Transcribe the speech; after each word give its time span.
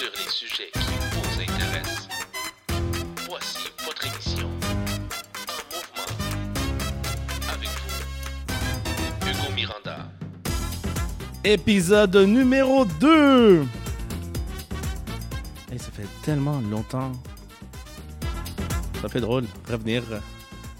sur 0.00 0.08
les 0.16 0.30
sujets 0.30 0.70
qui 0.72 0.80
vous 1.12 1.42
intéressent. 1.42 2.08
Voici 3.28 3.58
votre 3.84 4.06
émission 4.06 4.46
En 4.46 5.64
mouvement. 5.74 6.08
Avec 7.52 7.68
vous, 7.68 9.28
Hugo 9.28 9.54
Miranda. 9.54 10.08
Épisode 11.44 12.16
numéro 12.16 12.86
2 12.86 13.66
Hey, 15.70 15.78
ça 15.78 15.90
fait 15.92 16.08
tellement 16.22 16.62
longtemps. 16.70 17.12
Ça 19.02 19.08
fait 19.10 19.20
drôle, 19.20 19.44
revenir 19.70 20.02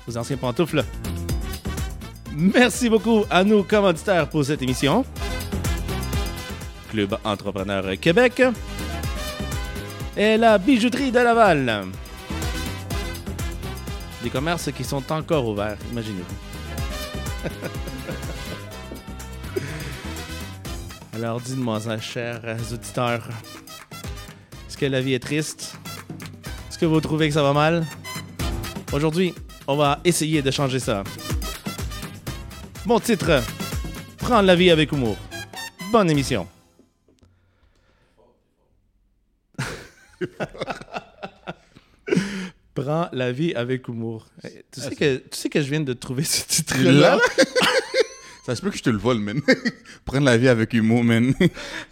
aux 0.09 0.17
anciens 0.17 0.39
pantoufles. 0.39 0.83
Merci 2.33 2.89
beaucoup 2.89 3.27
à 3.29 3.45
nos 3.45 3.65
commanditaires 3.65 4.31
pour 4.31 4.47
cette 4.47 4.63
émission. 4.63 5.05
Club 6.91 7.19
Entrepreneur 7.23 7.85
Québec 8.01 8.43
et 10.17 10.37
la 10.37 10.59
bijouterie 10.59 11.11
de 11.11 11.19
Laval. 11.19 11.87
Des 14.23 14.31
commerces 14.31 14.71
qui 14.73 14.85
sont 14.85 15.11
encore 15.13 15.49
ouverts, 15.49 15.79
imaginez-vous. 15.93 17.49
Alors 21.15 21.41
dites-moi 21.41 21.81
chers 22.01 22.43
auditeurs, 22.73 23.27
est-ce 24.69 24.77
que 24.77 24.87
la 24.87 25.01
vie 25.01 25.15
est 25.15 25.23
triste? 25.23 25.77
Est-ce 26.69 26.79
que 26.79 26.87
vous 26.87 27.01
trouvez 27.01 27.29
que 27.29 27.35
ça 27.35 27.43
va 27.43 27.53
mal? 27.53 27.85
Aujourd'hui, 28.93 29.35
on 29.67 29.77
va 29.77 29.99
essayer 30.05 30.43
de 30.43 30.51
changer 30.51 30.81
ça. 30.81 31.03
Mon 32.87 33.01
titre, 33.01 33.43
Prendre 34.21 34.47
la 34.47 34.55
vie 34.55 34.71
avec 34.71 34.93
humour. 34.93 35.17
Bonne 35.91 36.11
émission. 36.11 36.47
Prends 42.75 43.09
la 43.13 43.33
vie 43.33 43.53
avec 43.55 43.89
humour. 43.89 44.27
Hey, 44.43 44.63
Tu 44.71 44.81
sais, 44.81 44.95
que, 44.95 45.17
tu 45.17 45.39
sais 45.39 45.49
que 45.49 45.61
je 45.61 45.69
viens 45.69 45.81
de 45.81 45.93
trouver 45.93 46.25
ce 46.25 46.47
titre-là? 46.47 46.93
Là? 46.93 47.19
Ça 48.47 48.57
se 48.57 48.63
peut 48.63 48.71
que 48.71 48.79
je 48.79 48.83
te 48.83 48.91
le 48.91 48.97
vole, 48.99 49.19
man. 49.19 49.41
Prendre 50.05 50.25
la 50.25 50.37
vie 50.39 50.49
avec 50.49 50.73
humour, 50.73 51.05
man. 51.05 51.35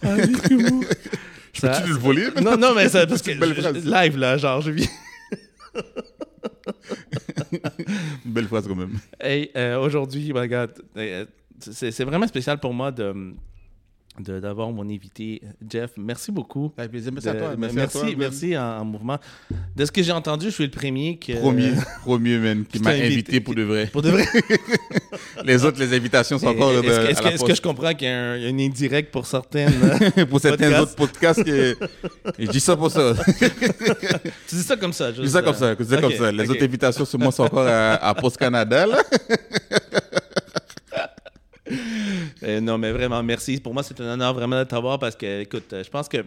Avec 0.02 0.50
humour. 0.50 0.84
Je 1.52 1.60
peux-tu 1.60 1.82
te 1.82 1.88
le 1.88 1.94
voler, 1.94 2.30
man? 2.34 2.44
Non, 2.44 2.56
non, 2.56 2.74
mais 2.74 2.88
c'est 2.88 3.06
parce 3.06 3.22
que 3.22 3.38
belle 3.38 3.54
je- 3.54 3.60
phrase. 3.60 3.84
je- 3.84 3.90
live, 3.90 4.16
là, 4.16 4.36
genre, 4.38 4.60
je 4.62 4.70
belle 8.24 8.46
phrase, 8.46 8.66
quand 8.66 8.74
même. 8.76 8.98
Hey, 9.20 9.50
euh, 9.56 9.78
aujourd'hui, 9.78 10.32
my 10.34 10.48
God, 10.48 10.70
euh, 10.96 11.26
c'est 11.60 12.04
vraiment 12.04 12.26
spécial 12.26 12.58
pour 12.58 12.72
moi 12.72 12.90
de- 12.92 13.34
d'avoir 14.20 14.70
mon 14.70 14.88
invité, 14.88 15.40
Jeff. 15.70 15.90
Merci 15.96 16.32
beaucoup. 16.32 16.72
Avec 16.76 16.90
plaisir. 16.90 17.12
Merci 17.12 17.28
De- 17.28 17.32
à 17.32 17.36
toi. 17.36 17.54
merci, 17.56 17.76
Merci, 17.76 17.96
à 17.96 18.00
toi, 18.00 18.08
man. 18.10 18.16
merci 18.18 18.58
en, 18.58 18.62
en 18.80 18.84
mouvement. 18.84 19.18
De 19.76 19.84
ce 19.84 19.92
que 19.92 20.02
j'ai 20.02 20.12
entendu, 20.12 20.46
je 20.46 20.50
suis 20.50 20.64
le 20.64 20.70
premier 20.70 21.16
que... 21.18 21.32
Premier, 21.38 21.72
premier, 22.04 22.38
man, 22.38 22.64
qui 22.64 22.78
m'a 22.80 22.90
invité- 22.90 23.06
invité 23.06 23.40
pour 23.40 23.54
de 23.54 23.62
vrai. 23.62 23.86
Pour 23.92 24.02
de 24.02 24.10
vrai. 24.10 24.24
Les 25.44 25.64
autres, 25.64 25.78
les 25.78 25.94
invitations 25.96 26.38
sont 26.38 26.48
encore 26.48 26.72
Est-ce 26.72 26.80
de- 26.82 26.86
que, 26.86 27.10
est-ce 27.10 27.20
à 27.20 27.22
que- 27.22 27.34
est-ce 27.34 27.44
que 27.44 27.54
je 27.54 27.62
comprends 27.62 27.94
qu'il 27.94 28.08
y 28.08 28.10
a 28.10 28.32
un, 28.32 28.36
y 28.36 28.46
a 28.46 28.66
indirect 28.66 29.10
pour 29.12 29.26
certaines... 29.26 29.72
Pour 30.28 30.40
certains 30.40 30.68
podcasts? 30.70 30.82
autres 30.82 30.96
podcasts, 30.96 31.44
que... 31.44 31.76
je 32.38 32.50
dis 32.50 32.60
ça 32.60 32.76
pour 32.76 32.90
ça. 32.90 33.14
tu 34.48 34.54
dis 34.56 34.62
ça 34.62 34.76
comme 34.76 34.92
ça, 34.92 35.12
Je 35.12 35.22
dis 35.22 35.28
ça 35.30 35.42
comme 35.42 35.54
ça. 35.54 35.74
Je 35.78 35.84
dis 35.84 35.90
ça 35.90 36.00
comme 36.00 36.12
ça. 36.12 36.32
Les 36.32 36.50
autres 36.50 36.62
invitations, 36.64 37.04
sur 37.04 37.18
moi, 37.18 37.30
sont 37.32 37.44
encore 37.44 37.66
à, 37.66 37.94
à 37.94 38.14
Post 38.14 38.36
Canada, 38.36 38.86
là. 38.86 39.02
Euh, 42.42 42.60
non, 42.60 42.78
mais 42.78 42.92
vraiment, 42.92 43.22
merci. 43.22 43.58
Pour 43.60 43.74
moi, 43.74 43.82
c'est 43.82 44.00
un 44.00 44.12
honneur 44.12 44.34
vraiment 44.34 44.58
de 44.58 44.64
t'avoir 44.64 44.98
parce 44.98 45.16
que, 45.16 45.42
écoute, 45.42 45.72
euh, 45.72 45.82
je 45.84 45.90
pense 45.90 46.08
que 46.08 46.24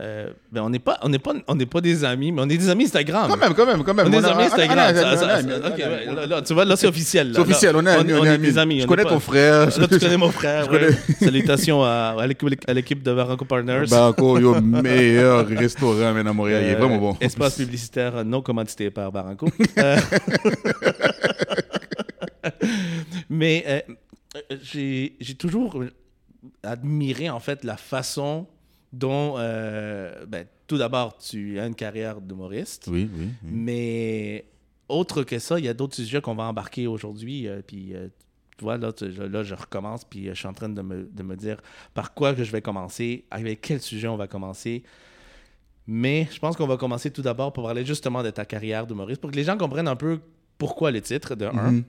euh, 0.00 0.30
ben, 0.50 0.62
on 0.62 0.70
n'est 0.70 0.80
pas, 0.80 0.98
on 1.02 1.08
n'est 1.08 1.20
pas, 1.20 1.34
on 1.46 1.54
n'est 1.54 1.66
pas 1.66 1.80
des 1.80 2.04
amis, 2.04 2.32
mais 2.32 2.42
on 2.42 2.48
est 2.48 2.58
des 2.58 2.68
amis 2.68 2.84
Instagram. 2.84 3.28
Quand 3.30 3.36
même, 3.36 3.54
quand 3.54 3.64
même, 3.64 3.84
quand 3.84 3.94
même. 3.94 4.08
On 4.08 4.12
est 4.12 4.20
des 4.20 4.26
amis 4.26 4.42
on 4.42 4.46
Instagram. 4.46 4.94
on 4.96 4.98
on 4.98 6.16
on 6.16 6.32
on 6.32 6.38
on 6.38 6.42
tu 6.42 6.52
vois, 6.52 6.64
là, 6.64 6.74
c'est 6.74 6.88
officiel. 6.88 7.30
C'est 7.32 7.40
officiel, 7.40 7.76
on 7.76 7.86
est 7.86 7.90
amis, 7.90 8.12
on 8.12 8.24
est 8.24 8.30
amis. 8.30 8.48
des 8.48 8.58
amis. 8.58 8.80
Je 8.80 8.86
on 8.86 8.88
connais 8.88 9.04
ton 9.04 9.20
frère. 9.20 9.66
Là, 9.78 9.86
tu 9.88 10.00
connais 10.00 10.16
mon 10.16 10.32
frère. 10.32 10.68
Ouais. 10.68 10.88
Salutations 11.20 11.84
à, 11.84 12.16
à 12.18 12.26
l'équipe, 12.26 13.04
de 13.04 13.14
Barranco 13.14 13.44
Partners. 13.44 13.84
Barranco, 13.90 14.40
yo, 14.40 14.60
meilleur 14.60 15.46
restaurant, 15.46 16.16
à 16.16 16.32
Montréal. 16.32 16.62
Il 16.64 16.70
est 16.70 16.74
vraiment 16.74 16.98
bon. 16.98 17.16
Espace 17.20 17.56
publicitaire 17.56 18.24
non 18.24 18.42
commandité 18.42 18.90
par 18.90 19.12
Barranco. 19.12 19.48
Euh, 19.78 19.96
Mais 23.30 23.84
j'ai 24.62 25.16
j'ai 25.20 25.34
toujours 25.34 25.82
admiré 26.62 27.30
en 27.30 27.40
fait 27.40 27.64
la 27.64 27.76
façon 27.76 28.46
dont, 28.92 29.34
euh, 29.38 30.24
ben, 30.26 30.46
tout 30.66 30.78
d'abord, 30.78 31.16
tu 31.18 31.58
as 31.58 31.66
une 31.66 31.74
carrière 31.74 32.20
d'humoriste, 32.20 32.88
Oui, 32.90 33.10
oui. 33.12 33.28
oui. 33.42 33.50
mais 33.50 34.44
autre 34.88 35.22
que 35.24 35.38
ça, 35.38 35.58
il 35.58 35.64
y 35.64 35.68
a 35.68 35.74
d'autres 35.74 35.96
sujets 35.96 36.20
qu'on 36.20 36.34
va 36.34 36.44
embarquer 36.44 36.86
aujourd'hui. 36.86 37.48
euh, 37.48 37.60
puis, 37.66 37.94
euh, 37.94 38.08
tu 38.56 38.64
vois, 38.64 38.76
là, 38.78 38.92
tu- 38.92 39.10
là, 39.10 39.42
je 39.42 39.54
recommence, 39.54 40.04
puis 40.04 40.28
euh, 40.28 40.34
je 40.34 40.38
suis 40.38 40.46
en 40.46 40.52
train 40.52 40.68
de 40.68 40.80
me, 40.80 41.04
de 41.10 41.22
me 41.24 41.34
dire 41.36 41.60
par 41.92 42.14
quoi 42.14 42.34
que 42.34 42.44
je 42.44 42.52
vais 42.52 42.62
commencer, 42.62 43.24
avec 43.32 43.60
quel 43.62 43.80
sujet 43.80 44.06
on 44.06 44.16
va 44.16 44.28
commencer. 44.28 44.84
Mais 45.86 46.28
je 46.32 46.38
pense 46.38 46.56
qu'on 46.56 46.66
va 46.68 46.76
commencer 46.76 47.10
tout 47.10 47.20
d'abord 47.22 47.52
pour 47.52 47.64
parler 47.64 47.84
justement 47.84 48.22
de 48.22 48.30
ta 48.30 48.44
carrière 48.44 48.86
d'humoriste, 48.86 49.20
pour 49.20 49.30
que 49.32 49.36
les 49.36 49.44
gens 49.44 49.56
comprennent 49.58 49.88
un 49.88 49.96
peu 49.96 50.20
pourquoi 50.56 50.90
le 50.92 51.00
titre, 51.00 51.34
de 51.34 51.46
un. 51.46 51.82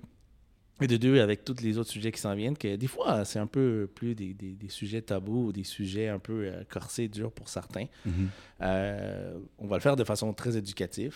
Et 0.81 0.87
de 0.87 0.97
deux, 0.97 1.21
avec 1.21 1.45
tous 1.45 1.61
les 1.61 1.77
autres 1.77 1.89
sujets 1.89 2.11
qui 2.11 2.19
s'en 2.19 2.35
viennent, 2.35 2.57
que 2.57 2.75
des 2.75 2.87
fois, 2.87 3.23
c'est 3.23 3.39
un 3.39 3.47
peu 3.47 3.89
plus 3.95 4.13
des, 4.13 4.33
des- 4.33 4.55
des 4.55 4.67
sujets 4.69 5.01
tabous 5.01 5.47
ou 5.47 5.51
des 5.53 5.63
sujets 5.63 6.09
un 6.09 6.19
peu 6.19 6.33
euh, 6.47 6.63
corsés, 6.69 7.07
durs 7.07 7.31
pour 7.31 7.47
certains. 7.47 7.85
Mhm. 8.05 8.27
Euh, 8.61 9.37
on 9.57 9.67
va 9.67 9.77
le 9.77 9.81
faire 9.81 9.95
de 9.95 10.03
façon 10.03 10.33
très 10.33 10.57
éducative, 10.57 11.15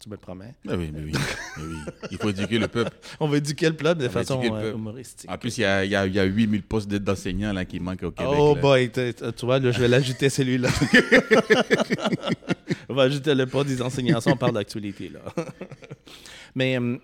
tu 0.00 0.08
me 0.08 0.14
le 0.14 0.20
promets. 0.20 0.52
Ah 0.68 0.74
oui, 0.76 0.90
mais 0.92 1.00
oui. 1.02 1.12
mais 1.58 1.62
oui. 1.64 1.76
Il 2.10 2.18
faut 2.18 2.30
éduquer 2.30 2.58
le 2.58 2.66
peuple. 2.68 2.90
On 3.20 3.26
va 3.28 3.36
éduquer 3.38 3.68
le 3.68 3.74
peuple 3.76 3.98
de 4.00 4.06
On 4.06 4.10
façon 4.10 4.40
euh, 4.54 4.72
humoristique. 4.74 5.28
En 5.30 5.36
plus, 5.38 5.58
il 5.58 5.62
y 5.62 5.64
a, 5.64 5.84
y 5.84 5.94
a, 5.96 6.06
il 6.06 6.14
y 6.14 6.18
a 6.20 6.24
8000 6.24 6.62
postes 6.62 6.88
d'enseignants 6.88 7.52
là, 7.52 7.64
qui 7.64 7.78
manquent 7.80 8.02
au 8.04 8.10
Québec. 8.12 8.32
oh 8.36 8.54
là. 8.54 8.60
boy, 8.60 8.90
tu 8.92 9.46
vois, 9.46 9.58
là, 9.60 9.70
je 9.72 9.80
vais 9.80 9.88
l'ajouter 9.88 10.28
celui-là. 10.28 10.68
on 12.88 12.94
va 12.94 13.02
ajouter 13.02 13.34
le 13.34 13.46
pas 13.46 13.64
des 13.64 13.80
enseignants, 13.82 14.20
ça, 14.20 14.30
on 14.32 14.36
parle 14.36 14.54
d'actualité, 14.54 15.08
là. 15.08 15.20
Mais 16.54 16.78
euh, 16.78 16.96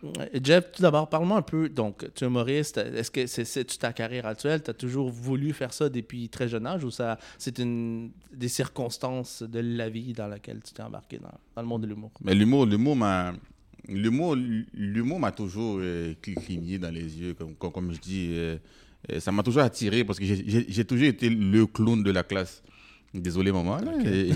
Jeff, 0.42 0.72
tout 0.72 0.82
d'abord, 0.82 1.08
parle-moi 1.08 1.38
un 1.38 1.42
peu. 1.42 1.68
Donc, 1.68 2.06
tu 2.14 2.24
es 2.24 2.26
humoriste. 2.26 2.78
Est-ce 2.78 3.10
que 3.10 3.26
c'est 3.26 3.44
c'est 3.44 3.64
ta 3.78 3.92
carrière 3.92 4.26
actuelle? 4.26 4.62
Tu 4.62 4.70
as 4.70 4.74
toujours 4.74 5.10
voulu 5.10 5.52
faire 5.52 5.72
ça 5.72 5.88
depuis 5.88 6.28
très 6.28 6.48
jeune 6.48 6.66
âge 6.66 6.84
ou 6.84 6.90
c'est 6.90 7.58
une 7.58 8.10
des 8.32 8.48
circonstances 8.48 9.42
de 9.42 9.60
la 9.60 9.88
vie 9.88 10.12
dans 10.12 10.26
laquelle 10.28 10.60
tu 10.64 10.72
t'es 10.72 10.82
embarqué 10.82 11.18
dans, 11.18 11.62
le 11.62 11.68
monde 11.68 11.82
de 11.82 11.88
l'humour? 11.88 12.10
Mais 12.22 12.34
l'humour, 12.34 12.66
l'humour 12.66 12.96
m'a, 12.96 13.32
l'humour, 13.88 14.36
m'a 15.18 15.32
toujours 15.32 15.78
euh, 15.80 16.14
cli- 16.22 16.34
cligné 16.34 16.78
dans 16.78 16.90
les 16.90 17.18
yeux, 17.20 17.34
comme, 17.34 17.54
comme, 17.54 17.92
je 17.92 18.00
dis. 18.00 18.28
euh, 18.32 18.56
euh, 19.12 19.20
ça 19.20 19.32
m'a 19.32 19.42
toujours 19.42 19.62
attiré 19.62 20.04
parce 20.04 20.18
que 20.18 20.24
j'ai 20.24 20.84
toujours 20.84 21.06
été 21.06 21.28
le 21.28 21.66
clown 21.66 22.02
de 22.02 22.10
la 22.10 22.22
classe. 22.22 22.62
Désolé, 23.14 23.52
maman. 23.52 23.78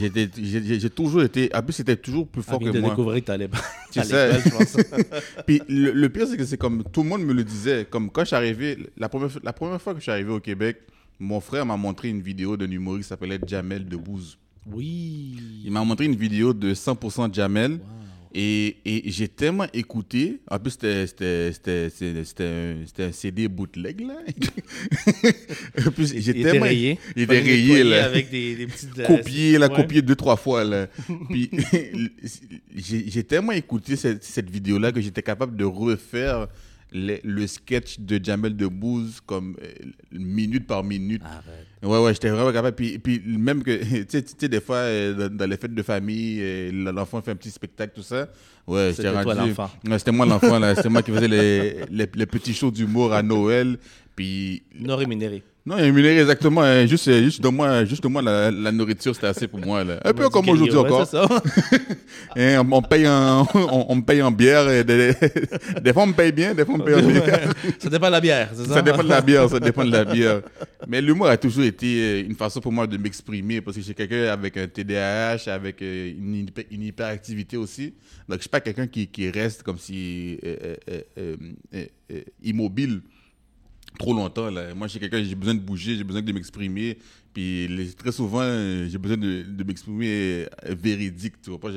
j'étais- 0.00 0.30
J'ai 0.78 0.90
toujours 0.90 1.22
été. 1.22 1.50
En 1.54 1.62
plus, 1.62 1.72
c'était 1.72 1.96
toujours 1.96 2.28
plus 2.28 2.42
fort 2.42 2.60
que 2.60 2.70
de 2.70 2.78
moi. 2.80 2.90
découvrir 2.90 3.20
que 3.20 3.24
tu 3.26 3.30
allais 3.32 3.48
Tu 3.90 4.02
sais. 4.02 4.32
l'école, 4.32 4.42
je 4.44 4.50
pense. 4.50 4.76
Puis 5.46 5.60
le, 5.68 5.90
le 5.90 6.08
pire, 6.08 6.26
c'est 6.28 6.36
que 6.36 6.44
c'est 6.44 6.56
comme 6.58 6.84
tout 6.84 7.02
le 7.02 7.08
monde 7.08 7.22
me 7.24 7.32
le 7.32 7.42
disait. 7.44 7.86
Comme 7.90 8.08
quand 8.10 8.20
je 8.22 8.26
suis 8.28 8.36
arrivé, 8.36 8.78
la 8.96 9.08
première, 9.08 9.30
fois- 9.32 9.40
la 9.44 9.52
première 9.52 9.82
fois 9.82 9.92
que 9.94 9.98
je 9.98 10.04
suis 10.04 10.12
arrivé 10.12 10.30
au 10.30 10.40
Québec, 10.40 10.78
mon 11.18 11.40
frère 11.40 11.66
m'a 11.66 11.76
montré 11.76 12.08
une 12.08 12.20
vidéo 12.22 12.56
d'un 12.56 12.70
humoriste 12.70 13.06
qui 13.06 13.08
s'appelait 13.08 13.40
Jamel 13.44 13.84
Debbouze. 13.88 14.38
Oui. 14.70 15.62
Il 15.64 15.72
m'a 15.72 15.82
montré 15.82 16.04
une 16.04 16.14
vidéo 16.14 16.52
de 16.52 16.72
100% 16.74 17.34
Jamel. 17.34 17.72
Wow. 17.72 17.78
Et, 18.34 18.76
et 18.84 19.10
j'ai 19.10 19.28
tellement 19.28 19.66
écouté. 19.72 20.40
En 20.50 20.58
plus, 20.58 20.72
c'était- 20.72 21.06
un, 22.40 22.84
un 22.98 23.12
CD 23.12 23.48
bootleg, 23.48 24.00
là. 24.00 24.14
en 25.86 25.90
plus, 25.90 26.14
j'ai 26.16 26.34
tellement. 26.42 26.66
rayé. 26.66 26.98
Il 27.16 27.22
était 27.22 27.40
rayé, 27.40 27.84
là. 27.84 28.04
Avec 28.04 28.30
des, 28.30 28.54
des 28.56 28.66
petites... 28.66 28.98
euh, 28.98 29.06
Copié, 29.06 29.58
là, 29.58 29.68
ouais. 29.68 29.76
copié 29.76 30.02
deux, 30.02 30.16
trois 30.16 30.36
fois, 30.36 30.64
là. 30.64 30.86
Puis, 31.30 31.50
j'ai 32.76 33.04
j'ai 33.08 33.24
tellement 33.24 33.52
écouté 33.52 33.96
cette, 33.96 34.22
cette 34.24 34.50
vidéo-là 34.50 34.92
que 34.92 35.00
j'étais 35.00 35.22
capable 35.22 35.56
de 35.56 35.64
refaire 35.64 36.48
les- 36.92 37.20
le 37.24 37.46
sketch 37.46 37.98
de 38.00 38.18
Jamel 38.22 38.56
Debbouze 38.56 39.20
comme 39.24 39.56
euh, 39.62 39.68
minute 40.12 40.66
par 40.66 40.82
minute. 40.84 41.22
Arrête. 41.24 41.66
Ouais, 41.82 41.98
ouais, 42.04 42.12
j'étais 42.14 42.30
vraiment 42.30 42.52
capable. 42.52 42.74
Puis, 42.76 42.98
puis 42.98 43.22
même 43.26 43.62
que, 43.62 44.02
tu 44.04 44.24
sais, 44.38 44.48
des 44.48 44.60
fois, 44.60 44.76
euh, 44.76 45.28
dans, 45.28 45.36
dans 45.36 45.46
les 45.50 45.56
fêtes 45.56 45.74
de 45.74 45.82
famille, 45.82 46.38
euh, 46.40 46.92
l'enfant 46.92 47.20
fait 47.22 47.30
un 47.32 47.36
petit 47.36 47.50
spectacle, 47.50 47.92
tout 47.94 48.02
ça. 48.02 48.28
Ouais, 48.66 48.92
j'étais 48.96 49.08
rendu. 49.10 49.34
l'enfant. 49.36 49.70
Ouais, 49.88 49.98
c'était 49.98 50.12
moi 50.12 50.26
l'enfant, 50.26 50.58
là. 50.58 50.74
C'était 50.76 50.88
moi 50.88 51.02
qui 51.02 51.10
faisais 51.12 51.28
les, 51.28 51.84
les, 51.90 52.06
les 52.14 52.26
petits 52.26 52.52
shows 52.54 52.70
d'humour 52.70 53.12
à 53.12 53.22
Noël. 53.22 53.78
Puis, 54.16 54.62
Non 54.78 54.96
rémunéré. 54.96 55.42
Non, 55.68 55.76
rémunéré 55.76 56.18
exactement. 56.20 56.62
hein, 56.62 56.86
Juste, 56.86 57.12
juste 57.22 57.42
donne-moi 57.42 57.84
juste 57.84 58.02
donne-moi 58.02 58.22
la, 58.22 58.50
la 58.50 58.72
nourriture, 58.72 59.14
c'était 59.14 59.26
assez 59.26 59.46
pour 59.46 59.60
moi. 59.60 59.84
Là. 59.84 60.00
Un 60.02 60.14
peu 60.14 60.28
comme 60.30 60.48
aujourd'hui 60.48 60.78
Ouais, 60.78 60.86
encore. 60.86 61.06
ça. 61.06 61.28
Hein, 62.36 62.62
on, 62.70 62.72
on 62.76 62.82
paye 62.82 63.06
en, 63.08 63.46
on, 63.54 64.00
paye 64.00 64.22
en 64.22 64.30
bière. 64.30 64.68
et 64.70 64.82
des, 64.84 65.12
des 65.82 65.92
fois, 65.92 66.04
on 66.04 66.06
me 66.08 66.12
paye 66.14 66.32
bien, 66.32 66.54
des 66.54 66.64
fois, 66.64 66.74
on 66.74 66.78
me 66.78 66.84
paye 66.84 66.94
en 66.94 67.06
bière. 67.06 67.52
ça 67.78 67.88
dépend 67.90 68.06
de 68.06 68.12
la 68.12 68.20
bière, 68.20 68.50
c'est 68.54 68.66
ça? 68.66 68.74
Ça 68.74 68.82
dépend 68.82 69.02
de 69.02 69.08
la 69.08 69.20
bière, 69.20 69.48
ça 69.48 69.60
dépend 69.60 69.84
de 69.84 69.92
la 69.92 70.04
bière. 70.04 70.40
Mais 70.86 71.00
l'humour 71.02 71.26
a 71.28 71.36
toujours 71.36 71.64
été 71.64 71.86
euh, 71.86 72.24
une 72.26 72.34
façon 72.34 72.60
pour 72.60 72.72
moi 72.72 72.86
de 72.86 72.96
m'exprimer 72.96 73.60
parce 73.60 73.76
que 73.76 73.80
je 73.82 73.86
suis 73.86 73.94
quelqu'un 73.94 74.24
avec 74.32 74.56
un 74.56 74.66
TDAH, 74.66 75.48
avec 75.52 75.82
euh, 75.82 76.12
une, 76.18 76.34
hyper- 76.46 76.66
une 76.70 76.82
hyperactivité 76.82 77.56
aussi. 77.56 77.92
Donc, 78.28 78.38
je 78.38 78.42
suis 78.42 78.48
pas 78.50 78.60
quelqu'un 78.60 78.86
qui, 78.86 79.06
qui 79.06 79.30
reste 79.30 79.62
comme 79.62 79.78
si 79.78 80.38
euh, 80.44 80.76
immobile 82.42 83.00
trop 83.98 84.12
longtemps. 84.14 84.50
Là. 84.50 84.74
Moi, 84.74 84.86
je 84.86 84.92
suis 84.92 85.00
quelqu'un, 85.00 85.22
j'ai 85.22 85.34
besoin 85.34 85.54
de 85.54 85.60
bouger, 85.60 85.96
j'ai 85.96 86.04
besoin 86.04 86.22
de 86.22 86.32
m'exprimer. 86.32 86.98
Puis 87.32 87.68
les- 87.68 87.92
très 87.92 88.12
souvent, 88.12 88.40
euh, 88.42 88.88
j'ai 88.88 88.98
besoin 88.98 89.16
de, 89.16 89.42
de 89.42 89.64
m'exprimer 89.64 90.06
euh, 90.06 90.46
véridique. 90.82 91.34
Tu 91.42 91.50
vois 91.50 91.60
pas, 91.60 91.70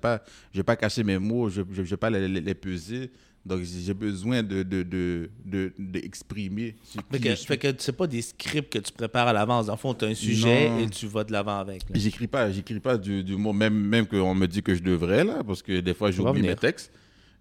pas, 0.00 0.20
pas, 0.64 0.76
caché 0.76 1.02
mes 1.02 1.18
mots, 1.18 1.48
je 1.48 1.60
ne 1.62 1.82
vais 1.82 1.96
pas 1.96 2.10
les, 2.10 2.28
les- 2.28 2.40
les 2.40 2.54
peser. 2.54 3.10
Donc, 3.44 3.62
j'ai 3.64 3.92
besoin 3.94 4.40
de, 4.44 4.62
de, 4.62 4.84
de, 4.84 5.28
de, 5.44 5.72
Fait 7.10 7.18
que, 7.18 7.30
je 7.30 7.34
suis. 7.34 7.46
fait 7.46 7.58
que 7.58 7.68
c'est 7.76 7.90
pas 7.96 8.06
des 8.06 8.22
scripts 8.22 8.72
que 8.72 8.78
tu 8.78 8.92
prépares 8.92 9.26
à 9.26 9.32
l'avance. 9.32 9.66
Le 9.68 9.74
fond, 9.74 9.94
tu 9.94 10.04
as 10.04 10.08
un 10.08 10.14
sujet 10.14 10.70
Non. 10.70 10.78
et 10.78 10.88
tu 10.88 11.06
vas 11.08 11.24
de 11.24 11.32
l'avant 11.32 11.58
avec. 11.58 11.82
J'écris 11.92 12.28
pas, 12.28 12.52
j'écris 12.52 12.78
pas 12.78 12.96
du, 12.96 13.24
du 13.24 13.34
mot, 13.34 13.52
même, 13.52 13.74
même 13.74 14.06
qu'on 14.06 14.32
me 14.36 14.46
dit 14.46 14.62
que 14.62 14.76
je 14.76 14.82
devrais, 14.82 15.24
là, 15.24 15.42
parce 15.44 15.60
que 15.60 15.80
des 15.80 15.92
fois, 15.94 16.12
j'oublie 16.12 16.42
mes 16.42 16.54
textes. 16.54 16.92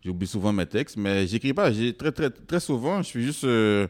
J'oublie 0.03 0.27
souvent 0.27 0.51
mes 0.51 0.65
textes, 0.65 0.97
mais 0.97 1.27
j'écris 1.27 1.53
pas. 1.53 1.71
J'ai 1.71 1.93
très, 1.93 2.11
très, 2.11 2.29
très 2.29 2.59
souvent, 2.59 3.01
je 3.03 3.07
suis 3.07 3.23
juste 3.23 3.43
euh, 3.43 3.87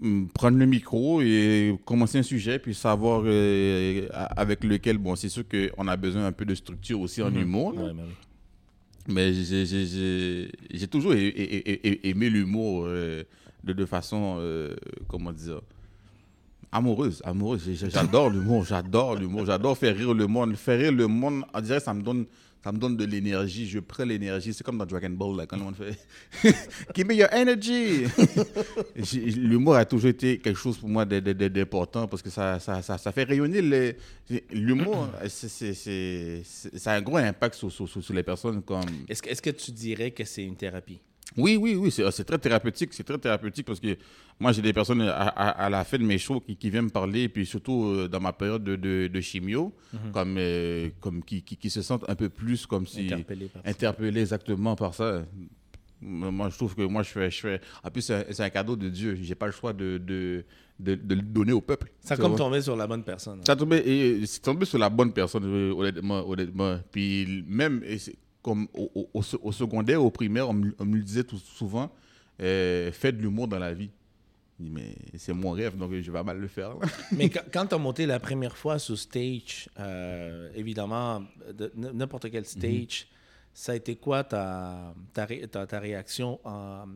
mm, 0.00 0.26
prendre 0.28 0.58
le 0.58 0.66
micro 0.66 1.22
et 1.22 1.74
commencer 1.86 2.18
un 2.18 2.22
sujet, 2.22 2.58
puis 2.58 2.74
savoir 2.74 3.22
euh, 3.24 4.08
avec 4.36 4.62
lequel, 4.62 4.98
bon, 4.98 5.16
c'est 5.16 5.30
sûr 5.30 5.44
qu'on 5.48 5.88
a 5.88 5.96
besoin 5.96 6.26
un 6.26 6.32
peu 6.32 6.44
de 6.44 6.54
structure 6.54 7.00
aussi 7.00 7.22
en 7.22 7.34
humour, 7.34 7.72
là. 7.72 7.82
Ouais, 7.84 7.92
mais 7.94 8.02
oui. 8.02 8.08
Mais 9.08 9.32
j'ai- 9.32 10.88
toujours 10.88 11.14
aimé 11.14 12.28
l'humour 12.28 12.84
euh, 12.88 13.22
de, 13.62 13.72
de 13.72 13.84
façon, 13.86 14.40
comment 15.08 15.32
dire, 15.32 15.60
amoureuse. 16.72 17.22
amoureuse. 17.24 17.70
J'adore 17.88 18.30
l'humour, 18.30 18.64
j'adore 18.64 19.14
l'humour, 19.14 19.46
j'adore 19.46 19.78
faire 19.78 19.96
rire 19.96 20.12
le 20.12 20.26
monde. 20.26 20.56
Faire 20.56 20.78
rire 20.78 20.92
le 20.92 21.06
monde, 21.06 21.44
on 21.54 21.60
dirait 21.60 21.78
ça 21.80 21.94
me 21.94 22.02
donne, 22.02 22.26
ça 22.66 22.72
me 22.72 22.78
donne 22.78 22.96
de 22.96 23.04
l'énergie. 23.04 23.68
Je 23.68 23.78
prends 23.78 24.04
l'énergie. 24.04 24.52
C'est 24.52 24.64
comme 24.64 24.76
dans 24.76 24.84
Dragon 24.86 25.10
Ball, 25.10 25.36
là, 25.36 25.46
quand 25.46 25.56
monde 25.56 25.76
fait 25.76 25.96
Give 26.96 27.06
me 27.06 27.14
your 27.14 27.28
energy. 27.32 28.06
L'humour 29.36 29.76
a 29.76 29.84
toujours 29.84 30.10
été 30.10 30.38
quelque 30.38 30.58
chose 30.58 30.76
pour 30.76 30.88
moi 30.88 31.04
d'important 31.04 32.08
parce 32.08 32.22
que 32.22 32.30
ça, 32.30 32.58
ça, 32.58 32.82
ça, 32.82 32.98
ça 32.98 33.12
fait 33.12 33.22
rayonner 33.22 33.62
les- 33.62 33.96
l'humour. 34.50 35.08
Ça 35.28 36.92
a 36.92 36.96
un 36.96 37.02
gros 37.02 37.18
impact 37.18 37.54
sur, 37.54 37.70
sur, 37.70 37.88
sur- 37.88 38.12
les 38.14 38.24
personnes 38.24 38.60
comme. 38.62 38.82
Est-ce 39.08 39.22
que, 39.22 39.28
est-ce 39.30 39.42
que 39.42 39.50
tu 39.50 39.70
dirais 39.70 40.10
que 40.10 40.24
c'est 40.24 40.42
une 40.42 40.56
thérapie? 40.56 40.98
Oui, 41.36 41.56
oui, 41.60 41.74
oui, 41.74 41.90
c'est 41.90 42.10
c'est 42.10 42.24
très 42.24 42.38
thérapeutique. 42.38 42.92
C'est 42.94 43.04
très 43.04 43.18
thérapeutique 43.18 43.66
parce 43.66 43.80
que 43.80 43.96
moi, 44.40 44.52
j'ai 44.52 44.62
des 44.62 44.72
personnes 44.72 45.02
à, 45.02 45.12
à- 45.28 45.64
à 45.66 45.70
la 45.70 45.84
fin 45.84 45.98
de 45.98 46.04
mes 46.04 46.18
shows 46.18 46.40
qui, 46.40 46.56
qui 46.56 46.70
viennent 46.70 46.86
me 46.86 46.90
parler, 46.90 47.28
puis 47.28 47.44
surtout 47.46 47.84
euh, 47.84 48.08
dans 48.08 48.20
ma 48.20 48.32
période 48.32 48.64
de, 48.64 48.76
de, 48.76 49.08
de 49.08 49.20
chimio, 49.20 49.72
comme, 50.12 50.36
euh, 50.38 50.88
comme 51.00 51.22
qui, 51.22 51.42
qui, 51.42 51.56
qui 51.56 51.70
se 51.70 51.82
sentent 51.82 52.08
un 52.08 52.14
peu 52.14 52.28
plus 52.28 52.66
comme 52.66 52.86
si. 52.86 53.06
Interpellé 53.06 53.46
par 53.46 53.62
ça. 53.62 53.68
interpellés 53.68 54.20
exactement 54.20 54.76
par 54.76 54.94
ça. 54.94 55.24
Moi, 56.00 56.50
je 56.50 56.56
trouve 56.56 56.74
que 56.74 56.82
moi, 56.82 57.02
je 57.02 57.08
fais. 57.10 57.30
Je 57.30 57.40
fais... 57.40 57.60
En 57.82 57.90
plus, 57.90 58.02
c'est 58.02 58.40
un, 58.40 58.50
cadeau 58.50 58.76
de 58.76 58.88
Dieu. 58.90 59.18
J'ai 59.20 59.34
pas 59.34 59.46
le 59.46 59.52
choix 59.52 59.72
de, 59.72 59.96
de, 59.96 60.44
de, 60.78 60.94
de 60.94 61.14
le 61.14 61.22
donner 61.22 61.52
au 61.52 61.62
peuple. 61.62 61.90
Ça 62.00 62.16
comme 62.18 62.36
tombé 62.36 62.60
sur 62.60 62.76
la 62.76 62.86
bonne 62.86 63.02
personne. 63.02 63.40
Ça 63.46 63.52
a 63.52 63.56
tombé, 63.56 63.78
et 63.86 64.22
tombé 64.42 64.66
sur 64.66 64.78
la 64.78 64.90
bonne 64.90 65.12
personne, 65.12 65.44
euh, 65.46 65.72
honnêtement. 65.74 66.28
honnêtement. 66.28 66.78
Puis 66.92 67.42
même, 67.48 67.82
comme 68.46 68.68
au, 68.74 68.88
au- 68.94 69.08
au 69.12 69.22
se- 69.22 69.36
au 69.42 69.50
secondaire, 69.50 70.00
au 70.02 70.10
primaire, 70.12 70.48
on 70.48 70.52
me, 70.52 70.72
on 70.78 70.84
me 70.84 70.96
le 70.96 71.02
disait 71.02 71.24
tout 71.24 71.36
souvent, 71.38 71.90
euh, 72.40 72.92
fais 72.92 73.10
de 73.10 73.20
l'humour 73.20 73.48
dans 73.48 73.58
la 73.58 73.74
vie. 73.74 73.90
Je 74.60 74.64
dis, 74.64 74.70
mais 74.70 74.94
c'est 75.18 75.32
mon 75.32 75.50
rêve, 75.50 75.76
donc 75.76 75.92
je 76.00 76.12
vais 76.12 76.22
mal 76.22 76.38
le 76.38 76.46
faire. 76.46 76.70
là. 76.78 76.86
Mais 77.12 77.28
quand, 77.28 77.42
quand 77.52 77.66
tu 77.66 77.74
as 77.74 77.78
monté 77.78 78.06
la 78.06 78.20
première 78.20 78.56
fois 78.56 78.78
sur 78.78 78.96
stage, 78.96 79.68
euh, 79.80 80.48
évidemment, 80.54 81.24
n'importe 81.74 82.30
quel 82.30 82.46
stage, 82.46 83.08
ça 83.52 83.72
a 83.72 83.74
été 83.74 83.96
quoi 83.96 84.22
ta, 84.22 84.94
ta, 85.12 85.24
ré- 85.26 85.46
ta- 85.48 85.66
ta 85.66 85.78
réaction 85.80 86.38
en- 86.44 86.86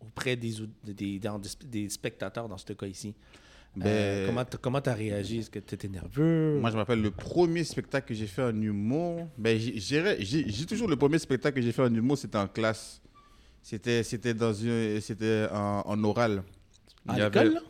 auprès 0.00 0.36
des, 0.36 0.52
des, 0.84 1.18
des 1.64 1.88
spectateurs 1.88 2.46
dans 2.48 2.58
ce 2.58 2.72
cas 2.74 2.86
ici? 2.86 3.14
Euh, 3.78 4.26
Ben- 4.26 4.26
comment 4.26 4.44
tu 4.44 4.58
comment 4.58 4.78
as 4.78 4.92
réagi? 4.94 5.38
Est-ce 5.38 5.50
que 5.50 5.60
tu 5.60 5.74
étais 5.76 5.88
nerveux? 5.88 6.58
Moi, 6.60 6.70
je 6.70 6.76
m'appelle 6.76 7.00
le 7.00 7.10
premier 7.12 7.62
spectacle 7.64 8.08
que 8.08 8.14
j'ai 8.14 8.26
fait 8.26 8.42
en 8.42 8.60
humour. 8.60 9.28
Ben, 9.38 9.58
j'ai- 9.58 10.66
toujours 10.66 10.88
le 10.88 10.96
premier 10.96 11.18
spectacle 11.18 11.56
que 11.56 11.62
j'ai 11.62 11.72
fait 11.72 11.82
en 11.82 11.94
humour, 11.94 12.18
c'était 12.18 12.38
en 12.38 12.48
classe. 12.48 13.00
C'était 13.62 14.02
c'était 14.02 14.34
dans 14.34 14.52
une, 14.52 15.00
c'était 15.00 15.46
en, 15.52 15.82
en 15.86 16.04
oral. 16.04 16.42
à 17.06 17.16
Il 17.16 17.22
l'école, 17.22 17.54
là? 17.54 17.60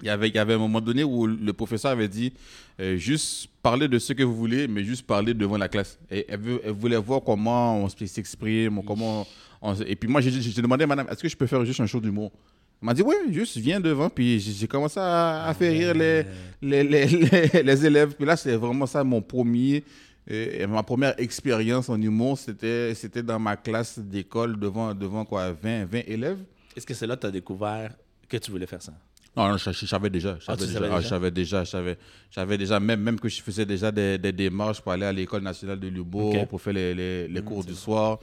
Il 0.00 0.06
y, 0.06 0.08
avait, 0.08 0.28
il 0.28 0.34
y 0.34 0.38
avait 0.38 0.54
un 0.54 0.58
moment 0.58 0.80
donné 0.80 1.04
où 1.04 1.26
le 1.26 1.52
professeur 1.52 1.92
avait 1.92 2.08
dit 2.08 2.32
euh, 2.80 2.96
juste 2.96 3.48
parler 3.62 3.86
de 3.86 3.98
ce 4.00 4.12
que 4.12 4.24
vous 4.24 4.34
voulez, 4.34 4.66
mais 4.66 4.82
juste 4.82 5.06
parler 5.06 5.34
devant 5.34 5.56
la 5.56 5.68
classe. 5.68 5.98
Et 6.10 6.24
elle, 6.28 6.40
veut- 6.40 6.60
elle 6.64 6.72
voulait 6.72 6.96
voir 6.96 7.22
comment 7.22 7.82
on 7.84 7.88
s'exprime, 7.88 8.82
comment 8.84 9.24
on 9.62 9.74
Et 9.74 9.94
puis 9.94 10.08
moi, 10.08 10.20
j'ai 10.20 10.62
demandé 10.62 10.84
madame, 10.84 11.06
est-ce 11.10 11.22
que 11.22 11.28
je 11.28 11.36
peux 11.36 11.46
faire 11.46 11.64
juste 11.64 11.78
un 11.80 11.86
show 11.86 12.00
d'humour? 12.00 12.32
Elle 12.80 12.86
m'a 12.86 12.94
dit, 12.94 13.02
oui, 13.02 13.14
juste 13.30 13.56
viens 13.56 13.80
devant. 13.80 14.08
Puis 14.08 14.38
j'ai 14.40 14.68
commencé 14.68 15.00
à, 15.00 15.46
à 15.46 15.54
faire 15.54 15.72
rire 15.72 15.94
les, 15.94 16.24
les, 16.62 16.84
les, 16.84 17.06
les- 17.52 17.62
les 17.62 17.86
élèves. 17.86 18.14
Puis 18.14 18.24
là, 18.26 18.36
c'est 18.36 18.54
vraiment 18.56 18.86
ça 18.86 19.02
mon 19.02 19.20
premier. 19.20 19.82
euh, 20.30 20.66
ma 20.68 20.82
première 20.82 21.18
expérience 21.18 21.88
en 21.88 22.00
humour, 22.00 22.38
c'était 22.38 22.94
c'était 22.94 23.22
dans 23.22 23.38
ma 23.38 23.56
classe 23.56 23.98
d'école 23.98 24.58
devant, 24.60 24.94
devant 24.94 25.24
quoi, 25.24 25.50
20, 25.52 25.86
20 25.86 26.00
élèves. 26.06 26.38
Est-ce 26.76 26.86
que 26.86 26.94
c'est 26.94 27.06
là 27.06 27.16
que 27.16 27.22
tu 27.22 27.26
as 27.26 27.30
découvert 27.32 27.94
que 28.28 28.36
tu 28.36 28.50
voulais 28.52 28.66
faire 28.66 28.82
ça? 28.82 28.92
Non, 29.36 29.48
non, 29.48 29.56
je, 29.56 29.70
je 29.72 29.86
savais 29.86 30.10
déjà. 30.10 30.36
Je 30.40 30.44
Ah, 30.48 30.56
savais 30.56 30.66
déjà. 30.66 30.78
Ah, 30.78 30.82
déjà? 30.88 31.00
je 31.00 31.08
savais 31.08 31.30
déjà. 31.30 31.64
Je 31.64 31.70
savais, 31.70 31.98
je 32.30 32.34
savais 32.34 32.58
déjà, 32.58 32.78
même, 32.80 33.00
même 33.00 33.18
que 33.18 33.28
je 33.28 33.40
faisais 33.42 33.64
déjà 33.66 33.90
des, 33.90 34.18
des 34.18 34.32
démarches 34.32 34.80
pour 34.80 34.92
aller 34.92 35.06
à 35.06 35.12
l'École 35.12 35.42
nationale 35.42 35.78
de 35.80 35.88
l'humour, 35.88 36.34
Ok. 36.34 36.46
pour 36.48 36.60
faire 36.60 36.72
les, 36.74 36.94
les, 36.94 37.28
Mmh, 37.28 37.34
les 37.34 37.42
cours 37.42 37.64
du 37.64 37.74
soir. 37.74 38.18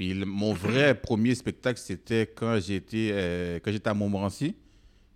Puis 0.00 0.14
le- 0.14 0.24
mon 0.24 0.54
vrai 0.54 0.94
premier 1.02 1.34
spectacle, 1.34 1.78
c'était 1.78 2.26
quand 2.26 2.58
j'étais 2.58 3.10
euh, 3.12 3.58
quand 3.62 3.70
j'étais 3.70 3.90
à 3.90 3.92
Montmorency. 3.92 4.54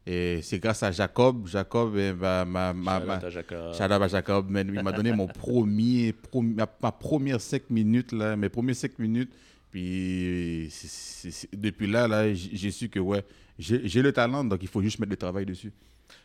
Et 0.06 0.40
c'est 0.42 0.58
grâce 0.58 0.82
à 0.82 0.92
Jacob. 0.92 1.46
Jacob, 1.48 1.96
eh, 1.96 2.12
ma, 2.12 2.44
ma, 2.44 2.74
ma, 2.74 3.00
ma- 3.00 3.30
Jacob. 3.30 4.08
Jacob, 4.10 4.50
man. 4.50 4.70
Il 4.74 4.82
m'a 4.82 4.92
donné 4.92 5.12
mon 5.12 5.26
premier, 5.40 6.12
prom- 6.12 6.54
ma, 6.54 6.66
ma 6.82 6.92
première 6.92 7.40
cinq 7.40 7.70
minutes, 7.70 8.12
là, 8.12 8.36
mes 8.36 8.50
premières 8.50 8.76
cinq 8.76 8.98
minutes. 8.98 9.30
Puis 9.70 10.68
c'est- 10.70 10.88
c'est- 10.90 11.30
c'est- 11.30 11.56
depuis 11.56 11.86
là, 11.86 12.06
là 12.06 12.34
j'ai 12.34 12.70
su 12.70 12.90
que 12.90 13.00
ouais, 13.00 13.24
j'ai 13.58 13.88
j'ai 13.88 14.02
le 14.02 14.12
talent, 14.12 14.44
donc 14.44 14.58
il 14.62 14.68
faut 14.68 14.82
juste 14.82 14.98
mettre 14.98 15.12
le 15.12 15.16
travail 15.16 15.46
dessus. 15.46 15.72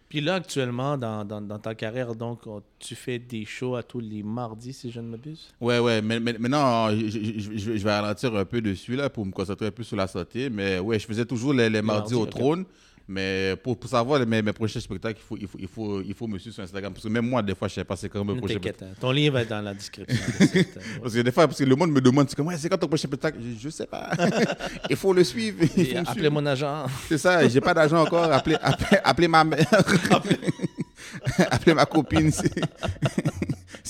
Puis 0.08 0.22
là, 0.22 0.36
actuellement, 0.36 0.98
dans, 0.98 1.24
dans, 1.24 1.40
dans 1.40 1.60
ta 1.60 1.76
carrière, 1.76 2.16
donc, 2.16 2.40
on- 2.48 2.64
tu 2.80 2.96
fais 2.96 3.20
des 3.20 3.46
shows 3.46 3.76
à 3.76 3.84
tous 3.84 4.00
les 4.00 4.24
mardis, 4.24 4.74
si 4.74 4.90
je 4.90 5.00
ne 5.00 5.08
m'abuse? 5.08 5.54
Ouais, 5.62 5.78
ouais, 5.78 6.02
mais, 6.02 6.20
mais- 6.20 6.34
maintenant, 6.40 6.90
je, 6.90 7.08
je- 7.10 7.40
je- 7.40 7.58
je- 7.58 7.78
je 7.78 7.84
vais 7.84 7.92
ralentir 7.92 8.36
un 8.36 8.44
peu 8.46 8.60
dessus 8.60 8.96
là 8.96 9.08
pour 9.12 9.24
me 9.24 9.32
concentrer 9.32 9.68
un 9.68 9.72
peu 9.72 9.84
sur 9.84 9.96
la 9.98 10.08
santé. 10.08 10.50
Mais 10.50 10.80
ouais, 10.80 10.98
je 10.98 11.06
faisais 11.06 11.26
toujours 11.26 11.54
les, 11.54 11.70
les 11.70 11.82
mardis 11.84 12.16
mardis, 12.16 12.16
au 12.16 12.26
trône. 12.26 12.66
Mais 13.12 13.56
pour, 13.64 13.76
pour 13.76 13.90
savoir 13.90 14.24
mes, 14.24 14.44
mes 14.44 14.54
prochains 14.54 14.80
spectacles, 14.80 15.20
il 15.20 15.26
faut, 15.26 15.36
il, 15.42 15.48
faut, 15.48 15.58
il, 15.60 15.68
faut, 15.68 16.02
il 16.02 16.14
faut 16.14 16.28
me 16.28 16.38
suivre 16.38 16.54
sur 16.54 16.64
Instagram. 16.64 16.94
Parce 16.94 17.04
que 17.06 17.10
même 17.10 17.28
moi, 17.28 17.42
des 17.42 17.56
fois, 17.56 17.68
je 17.68 17.74
sais 17.74 17.84
pas 17.84 17.96
c'est 17.96 18.08
quand 18.08 18.24
mes 18.24 18.36
prochains 18.36 18.54
T'inquiète, 18.54 18.84
hein. 18.84 18.94
ton 19.02 19.12
lien 19.12 19.32
va 19.32 19.42
être 19.42 19.50
dans 19.50 19.62
la 19.64 19.74
description. 19.74 20.16
de 20.40 20.46
cette, 20.46 20.78
euh, 20.78 20.82
Parce 21.02 21.16
que 21.16 21.22
des 21.22 21.32
fois, 21.32 21.48
parce 21.48 21.58
que 21.58 21.64
le 21.64 21.76
monde 21.76 21.92
me 21.92 22.02
demande, 22.02 22.30
c'est 22.30 22.40
ouais, 22.40 22.56
quand 22.70 22.78
ton 22.78 22.88
prochain 22.88 23.08
spectacle? 23.08 23.40
Je, 23.42 23.60
je 23.64 23.70
sais 23.70 23.88
pas. 23.88 24.12
il 24.92 24.96
faut 24.96 25.12
le 25.12 25.24
suivre. 25.24 25.58
Il 25.76 25.88
faut 25.88 25.98
Appelez 25.98 26.14
suivre. 26.20 26.30
mon 26.34 26.46
agent. 26.46 26.86
C'est 27.08 27.18
ça, 27.18 27.48
j'ai 27.48 27.62
pas 27.62 27.74
d'argent 27.74 28.04
encore. 28.04 28.32
Appelez, 28.32 28.58
appelez, 28.62 29.00
appelez 29.04 29.28
ma 29.28 29.44
mère. 29.44 29.66
appelez 31.50 31.74
ma 31.74 31.88
copine. 31.88 32.32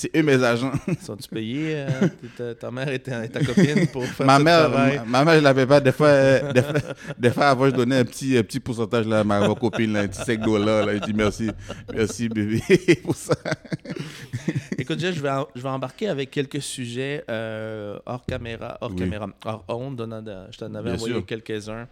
C'est, 0.00 0.16
eux 0.16 0.22
mes 0.22 0.42
agents. 0.42 0.72
Sont-tu 1.02 1.28
payés, 1.34 1.74
euh, 1.76 2.08
ta, 2.34 2.54
ta 2.54 2.70
mère 2.70 2.88
et 2.88 2.98
ta, 2.98 3.28
copine, 3.44 3.86
pour 3.88 4.02
faire 4.06 4.24
Ma 4.26 4.38
ce 4.38 4.42
mère, 4.42 4.70
travail? 4.70 4.98
ma, 5.00 5.04
ma 5.04 5.24
mère, 5.26 5.34
je 5.34 5.44
l'avais 5.44 5.66
pas. 5.66 5.78
Des 5.78 5.92
fois, 5.92 6.06
euh, 6.06 6.52
des 6.54 6.62
fois, 6.62 6.72
des 7.18 7.30
fois, 7.30 7.48
avant, 7.48 7.66
je 7.66 7.74
donnais 7.74 7.98
un 7.98 8.04
petit, 8.06 8.34
un 8.38 8.42
petit 8.42 8.60
pourcentage 8.60 9.06
là, 9.06 9.20
à 9.20 9.24
ma, 9.24 9.46
copine, 9.54 9.92
là, 9.92 10.00
un 10.00 10.08
petit 10.08 10.22
5 10.24 10.40
dollars. 10.40 10.86
Là. 10.86 10.96
Je 10.96 11.02
dis 11.02 11.12
merci, 11.12 11.50
merci 11.92 12.30
bébé 12.30 12.62
pour 13.04 13.14
ça. 13.14 13.34
Écoute, 14.78 15.00
je 15.00 15.20
vais, 15.20 15.28
je 15.54 15.60
vais 15.60 15.68
embarquer 15.68 16.08
avec 16.08 16.30
quelques 16.30 16.62
sujets 16.62 17.22
euh, 17.28 17.98
hors 18.06 18.24
caméra, 18.24 18.78
hors 18.80 18.92
Oui. 18.92 18.96
caméra, 18.96 19.28
hors 19.44 19.80
onde. 19.80 20.00
Je 20.50 20.56
t'en 20.56 20.74
avais 20.76 20.92
Bien 20.92 20.94
envoyé 20.94 21.22
quelques-uns. 21.24 21.86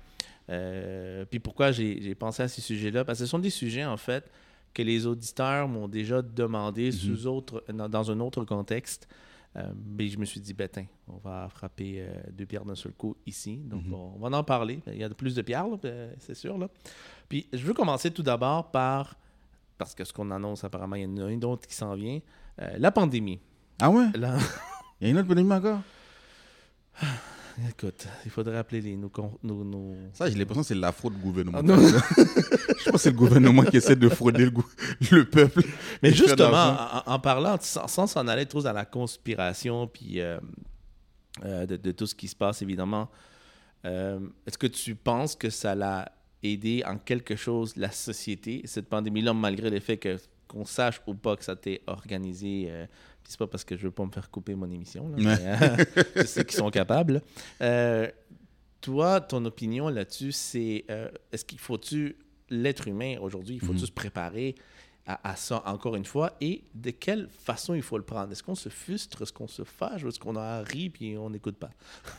Puis 1.31 1.41
pourquoi 1.41 1.73
j'ai 1.73 2.01
j'ai 2.01 2.15
pensé 2.15 2.43
à 2.43 2.49
ces 2.49 2.63
sujets-là? 2.63 3.05
Parce 3.05 3.19
que 3.19 3.27
ce 3.27 3.31
sont 3.31 3.39
des 3.39 3.51
sujets, 3.51 3.85
en 3.85 3.99
fait, 3.99 4.25
que 4.79 4.83
les 4.83 5.07
auditeurs 5.07 5.67
m'ont 5.69 5.89
déjà 5.89 6.23
demandé 6.23 6.87
Mhm. 6.87 6.93
sous 6.93 7.27
autre, 7.27 7.65
dans, 7.73 7.89
dans 7.89 8.11
un 8.11 8.21
autre 8.21 8.45
contexte. 8.45 9.09
Euh, 9.57 9.73
mais 9.97 10.09
je 10.09 10.19
me 10.19 10.25
suis 10.25 10.41
dit, 10.41 10.55
ben, 10.55 10.69
tiens, 10.73 10.87
on 11.09 11.17
va 11.17 11.49
frapper 11.49 11.97
euh, 12.01 12.13
deux 12.33 12.47
pierres 12.47 12.65
d'un 12.65 12.75
seul 12.77 12.93
coup 12.93 13.17
ici. 13.27 13.57
Donc, 13.57 13.85
Mhm. 13.87 13.95
on, 13.95 14.13
on 14.17 14.29
va 14.29 14.39
en 14.39 14.45
parler. 14.45 14.81
Il 14.87 14.97
y 14.99 15.03
a 15.05 15.09
plus 15.11 15.35
de 15.35 15.43
pierres, 15.43 15.67
euh, 15.85 16.13
c'est 16.19 16.35
sûr. 16.35 16.57
Là. 16.59 16.69
Puis 17.29 17.49
je 17.53 17.65
veux 17.67 17.75
commencer 17.75 18.11
tout 18.11 18.23
d'abord 18.23 18.71
par, 18.71 19.17
parce 19.79 19.95
que 19.95 20.05
ce 20.05 20.13
qu'on 20.13 20.31
annonce 20.31 20.63
apparemment, 20.65 20.97
il 20.97 21.03
y 21.03 21.07
en 21.07 21.27
a 21.27 21.31
une 21.31 21.45
autre 21.45 21.67
qui 21.67 21.75
s'en 21.75 21.95
vient, 21.95 22.21
euh, 22.61 22.71
la 22.79 22.93
pandémie. 22.93 23.41
Ah 23.81 23.91
ouais? 23.91 24.07
Il 24.15 24.21
y 24.21 25.07
a 25.07 25.11
une 25.11 25.19
autre 25.19 25.29
pandémie 25.29 25.53
encore? 25.53 25.81
écoute, 27.71 28.07
il 28.25 28.31
faudrait 28.31 28.57
appeler 28.59 28.81
les, 28.81 28.97
nos, 28.97 29.11
nos, 29.43 29.65
nos- 29.65 29.97
Ça, 30.13 30.29
j'ai 30.31 30.37
l'impression 30.37 30.63
que 30.63 30.69
c'est 30.69 30.75
la 30.75 30.93
fraude 30.93 31.15
Ah, 31.17 31.23
gouvernementale. 31.23 31.77
non. 31.77 31.77
Je 31.89 32.85
pense 32.85 32.93
que 32.93 32.99
c'est 32.99 33.11
le 33.11 33.17
gouvernement 33.17 33.63
qui 33.65 33.77
essaie 33.79 33.97
de 33.97 34.09
frauder 34.09 34.47
le, 34.47 34.53
le 35.17 35.25
peuple. 35.25 35.63
Mais 36.03 36.13
justement, 36.13 36.77
en, 37.07 37.13
en 37.15 37.19
parlant, 37.19 37.57
sans 37.61 38.07
s'en 38.07 38.27
aller 38.29 38.47
trop 38.47 38.63
dans 38.63 38.73
la 38.73 38.85
conspiration, 38.85 39.87
puis 39.89 40.21
euh, 40.21 40.39
euh, 41.45 41.67
de, 41.67 41.77
de 41.77 41.93
tout 41.93 42.07
ce 42.07 42.15
qui 42.15 42.29
se 42.29 42.37
passe, 42.37 42.63
évidemment, 42.63 43.09
euh, 43.85 44.21
est-ce 44.47 44.59
que 44.59 44.67
tu 44.69 44.95
penses 44.95 45.35
que 45.37 45.51
ça 45.51 45.75
l'a 45.75 46.11
aidé 46.43 46.83
en 46.87 46.97
quelque 46.99 47.35
chose 47.37 47.75
la 47.77 47.91
société, 47.91 48.63
cette 48.65 48.89
pandémie-là, 48.89 49.35
malgré 49.35 49.71
le 49.71 49.81
fait 49.81 49.97
que 49.97 50.17
qu'on 50.47 50.65
sache 50.65 51.03
ou 51.07 51.15
pas 51.15 51.37
que 51.37 51.45
ça 51.45 51.57
t'est 51.57 51.83
organisé 51.87 52.71
c'est 53.29 53.39
pas 53.39 53.47
parce 53.47 53.65
que 53.65 53.77
je 53.77 53.83
veux 53.83 53.91
pas 53.91 54.05
me 54.07 54.11
faire 54.11 54.31
couper 54.31 54.55
mon 54.55 54.71
émission, 54.71 55.09
là, 55.11 55.17
mais, 55.19 55.37
euh, 55.41 56.03
je 56.17 56.23
sais 56.23 56.45
qu'ils 56.45 56.57
sont 56.59 56.71
capables. 56.71 57.21
Euh, 57.61 58.09
toi, 58.81 59.21
ton 59.21 59.45
opinion 59.45 59.89
là-dessus, 59.89 60.33
c'est 60.33 60.85
euh, 60.91 61.09
est-ce 61.33 61.45
qu'il 61.45 61.59
faut-tu, 61.59 62.17
l'être 62.51 62.89
humain 62.89 63.17
aujourd'hui, 63.21 63.57
il 63.57 63.61
faut-tu 63.61 63.81
Mhm. 63.81 63.87
se 63.87 63.93
préparer 63.93 64.55
à, 65.09 65.31
à 65.31 65.37
ça 65.37 65.63
encore 65.67 65.97
une 65.97 66.05
fois 66.05 66.35
et 66.41 66.63
de 66.75 66.91
quelle 66.91 67.29
façon 67.45 67.73
il 67.75 67.81
faut 67.83 67.97
le 67.97 68.05
prendre? 68.05 68.31
Est-ce 68.31 68.43
qu'on 68.43 68.55
se 68.55 68.69
frustre, 68.69 69.23
est-ce 69.23 69.33
qu'on 69.33 69.49
se 69.49 69.65
fâche? 69.65 70.05
Ou 70.05 70.09
est-ce 70.09 70.21
qu'on 70.21 70.37
a 70.37 70.61
ri 70.63 70.91
puis 70.91 71.17
on 71.17 71.31
n'écoute 71.31 71.57
pas? 71.57 71.71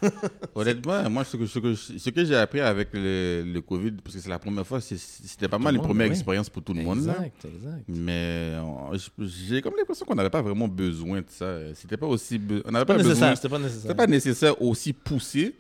Honnêtement, 0.56 1.08
moi, 1.10 1.24
ce 1.24 1.38
que, 1.38 1.46
ce 1.46 1.60
que, 1.60 1.76
ce 1.76 2.10
que 2.10 2.26
j'ai 2.26 2.36
appris 2.36 2.60
avec 2.62 2.90
le, 2.94 3.44
le 3.46 3.62
Covid, 3.62 3.92
parce 4.04 4.16
que 4.16 4.22
c'est 4.22 4.30
la 4.30 4.40
première 4.40 4.66
fois, 4.66 4.82
c'était 4.82 5.48
pas 5.48 5.58
Tout 5.58 5.64
mal 5.64 5.76
une 5.76 5.82
première 5.82 6.08
expérience 6.08 6.50
pour 6.50 6.64
tout 6.64 6.74
le 6.74 6.82
monde. 6.82 6.98
Exact, 6.98 7.46
exact. 7.46 7.84
Mais 7.88 8.54
j'ai 9.20 9.62
comme 9.62 9.76
l'impression 9.78 10.06
qu'on 10.06 10.16
n'avait 10.16 10.30
pas 10.32 10.42
vraiment 10.42 10.68
besoin 10.68 11.20
de 11.22 11.30
ça. 11.30 11.74
C'était 11.76 11.98
pas 11.98 12.08
aussi. 12.08 12.42
On 12.66 12.72
n'avait 12.72 12.86
Pas 12.86 12.96
pas, 12.98 13.04
besoin. 13.04 13.36
c'était 13.36 13.50
pas 13.50 13.60
nécessaire. 13.60 13.82
C'était 13.82 13.96
pas 13.96 14.08
nécessaire 14.08 14.62
aussi 14.62 14.94
poussé. 14.94 15.56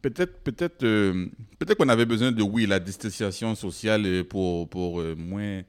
Peut-être 0.00 0.40
peut-être 0.42 0.82
euh, 0.84 1.26
peut-être 1.58 1.78
qu'on 1.78 1.88
avait 1.88 2.06
besoin 2.06 2.32
de 2.32 2.42
oui 2.42 2.66
la 2.66 2.78
distanciation 2.80 3.54
sociale 3.54 4.04
euh, 4.06 4.24
pour 4.24 4.68
pour 4.68 5.00
euh, 5.00 5.14
moins 5.16 5.62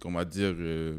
comment 0.00 0.24
dire 0.24 0.54
euh, 0.58 0.96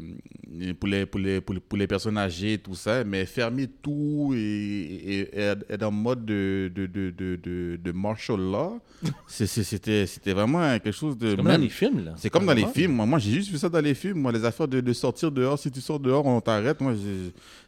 pour 0.78 0.88
les 0.88 1.04
pour 1.06 1.18
les 1.20 1.40
pour 1.40 1.54
les, 1.54 1.60
pour 1.60 1.78
les 1.78 1.86
personnes 1.86 2.16
âgées 2.16 2.58
tout 2.58 2.74
ça 2.76 3.02
mais 3.04 3.26
fermer 3.26 3.66
tout 3.82 4.32
et, 4.36 5.28
être 5.68 5.82
en 5.82 5.90
mode 5.90 6.24
de 6.24 6.70
de 6.74 6.86
de 6.86 7.10
de, 7.10 7.78
de, 7.82 7.92
martial 7.92 8.38
law 8.38 8.80
c'était 9.26 10.32
vraiment 10.32 10.60
quelque 10.78 10.92
chose 10.92 11.16
de 11.18 11.34
comme 11.34 11.46
même- 11.46 11.56
dans 11.56 11.62
les 11.62 11.68
films, 11.70 12.04
là. 12.04 12.14
c'est 12.16 12.30
comme 12.30 12.44
dans 12.46 12.52
les 12.52 12.60
Vraiment. 12.62 12.74
films. 12.74 12.92
Moi, 12.92 13.06
moi 13.06 13.18
j'ai 13.18 13.32
juste 13.32 13.50
vu 13.50 13.56
ça 13.58 13.68
dans 13.68 13.80
les 13.80 13.94
films. 13.94 14.18
Moi, 14.18 14.30
les 14.32 14.44
affaires 14.44 14.68
de, 14.68 14.80
de 14.80 14.92
sortir 14.92 15.32
dehors. 15.32 15.58
Si 15.58 15.70
tu 15.70 15.80
sors 15.80 15.98
dehors, 15.98 16.26
on 16.26 16.40
t'arrête. 16.40 16.80
Moi, 16.82 16.94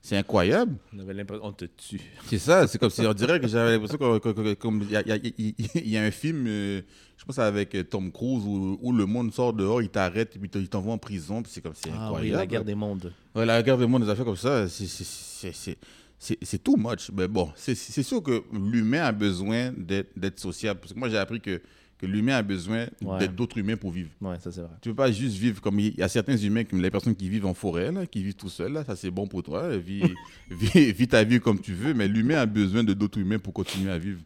c'est 0.02 0.16
incroyable. 0.16 0.74
On 0.94 0.98
avait 1.00 1.14
l'impression 1.14 1.46
on 1.46 1.52
te 1.52 1.64
tue. 1.64 2.00
C'est 2.26 2.38
ça. 2.38 2.66
C'est 2.66 2.78
comme 2.78 2.90
si 2.90 3.00
on 3.06 3.14
dirait 3.14 3.40
que 3.40 3.48
j'avais 3.48 3.72
l'impression 3.72 3.96
que- 3.96 4.18
que- 4.18 4.28
que- 4.42 4.54
comme 4.54 4.82
il 4.82 4.90
y 4.90 5.42
y 5.42 5.54
y 5.82 5.90
y 5.92 5.96
a 5.96 6.02
un 6.02 6.10
film, 6.10 6.44
euh, 6.46 6.82
je 7.22 7.26
pense 7.26 7.38
avec 7.38 7.72
euh, 7.76 7.84
Tom 7.84 8.10
Cruise, 8.10 8.42
où, 8.44 8.78
où 8.82 8.92
le 8.92 9.06
monde 9.06 9.32
sort 9.32 9.52
dehors, 9.52 9.80
il 9.80 9.88
t'arrête, 9.90 10.36
il 10.54 10.68
t'envoie 10.68 10.92
en 10.92 10.98
prison. 10.98 11.40
Puis 11.40 11.52
c'est 11.54 11.60
comme 11.60 11.72
c'est 11.76 11.90
Ah 11.96 12.12
oui, 12.12 12.30
la 12.30 12.44
guerre 12.46 12.64
des 12.64 12.74
mondes. 12.74 13.12
Ouais, 13.32 13.46
la 13.46 13.62
guerre 13.62 13.78
des 13.78 13.86
mondes, 13.86 14.02
des 14.02 14.10
affaires 14.10 14.24
comme 14.24 14.34
ça, 14.34 14.68
c'est- 14.68 16.58
too 16.64 16.76
much. 16.76 17.10
Mais 17.16 17.28
bon, 17.28 17.50
c'est 17.54 17.76
sûr 17.76 18.20
que 18.24 18.42
l'humain 18.52 19.02
a 19.04 19.12
besoin 19.12 19.72
d'être 19.76 20.40
sociable. 20.40 20.80
Parce 20.80 20.92
que 20.92 20.98
moi, 20.98 21.08
j'ai 21.08 21.16
appris 21.18 21.40
que, 21.40 21.62
que 21.98 22.06
l'humain 22.06 22.34
a 22.38 22.42
besoin 22.42 22.86
Ouais. 23.02 23.28
d'autres 23.28 23.56
humains 23.58 23.76
pour 23.76 23.92
vivre. 23.92 24.10
Ouais, 24.20 24.36
ça 24.40 24.50
c'est 24.50 24.60
vrai. 24.60 24.70
Tu 24.80 24.88
peux 24.88 24.96
pas 24.96 25.12
juste 25.12 25.36
vivre 25.36 25.60
comme 25.60 25.78
il 25.78 25.94
y 25.96 26.02
a 26.02 26.08
certains 26.08 26.36
humains, 26.36 26.64
comme 26.64 26.82
les 26.82 26.90
personnes 26.90 27.14
qui 27.14 27.28
vivent 27.28 27.46
en 27.46 27.54
forêt, 27.54 27.92
là, 27.92 28.04
qui 28.04 28.24
vivent 28.24 28.34
tout 28.34 28.48
seuls, 28.48 28.72
là, 28.72 28.84
ça 28.84 28.96
c'est 28.96 29.12
bon 29.12 29.28
pour 29.28 29.44
toi. 29.44 29.76
Vis, 29.76 30.02
vis, 30.50 30.90
vis 30.92 31.06
ta 31.06 31.22
vie 31.22 31.38
comme 31.38 31.60
tu 31.60 31.72
veux, 31.72 31.94
mais 31.94 32.08
l'humain 32.08 32.38
a 32.40 32.46
besoin 32.46 32.82
de 32.82 32.92
d'autres 32.94 33.18
humains 33.18 33.38
pour 33.38 33.52
continuer 33.52 33.92
à 33.92 33.98
vivre. 33.98 34.20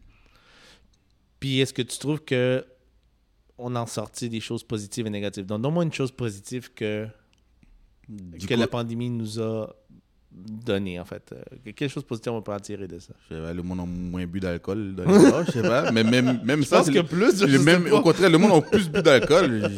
Puis 1.39 1.59
est-ce 1.59 1.73
que 1.73 1.83
tu 1.83 1.99
trouves 1.99 2.21
que 2.23 2.65
on 3.57 3.75
en 3.75 3.85
sorti 3.85 4.29
des 4.29 4.39
choses 4.39 4.63
positives 4.63 5.07
et 5.07 5.09
négatives? 5.09 5.45
Donc, 5.45 5.61
donne-moi 5.61 5.83
une 5.83 5.93
chose 5.93 6.11
positive 6.11 6.71
que, 6.73 7.07
Du 8.07 8.45
que 8.47 8.53
coup, 8.53 8.59
la 8.59 8.67
pandémie 8.67 9.09
nous 9.09 9.39
a 9.41 9.73
donné, 10.31 10.99
en 10.99 11.05
fait. 11.05 11.33
Euh, 11.33 11.71
Quelle 11.75 11.89
chose 11.89 12.03
positive 12.03 12.31
on 12.33 12.41
peut 12.43 12.53
en 12.53 12.59
tirer 12.59 12.87
de 12.87 12.99
ça? 12.99 13.13
je 13.29 13.35
sais 13.35 13.41
pas, 13.41 13.53
le 13.53 13.63
monde 13.63 13.79
a 13.79 13.85
moins 13.85 14.25
bu 14.27 14.39
d'alcool 14.39 14.93
dans 14.93 15.03
les 15.05 15.31
bars, 15.31 15.45
je 15.47 15.51
sais 15.53 15.61
pas, 15.63 15.91
mais 15.91 16.03
même, 16.03 16.39
même 16.43 16.61
Je 16.61 16.67
ça, 16.67 16.77
pense 16.77 16.85
c'est 16.87 16.91
que 16.93 16.97
le- 16.99 17.03
plus, 17.05 17.47
je 17.47 17.57
même, 17.57 17.85
pas. 17.85 17.95
au 17.95 18.01
contraire, 18.01 18.29
le 18.29 18.37
monde 18.37 18.51
a 18.51 18.61
plus 18.61 18.87
bu 18.89 19.01
d'alcool. 19.01 19.71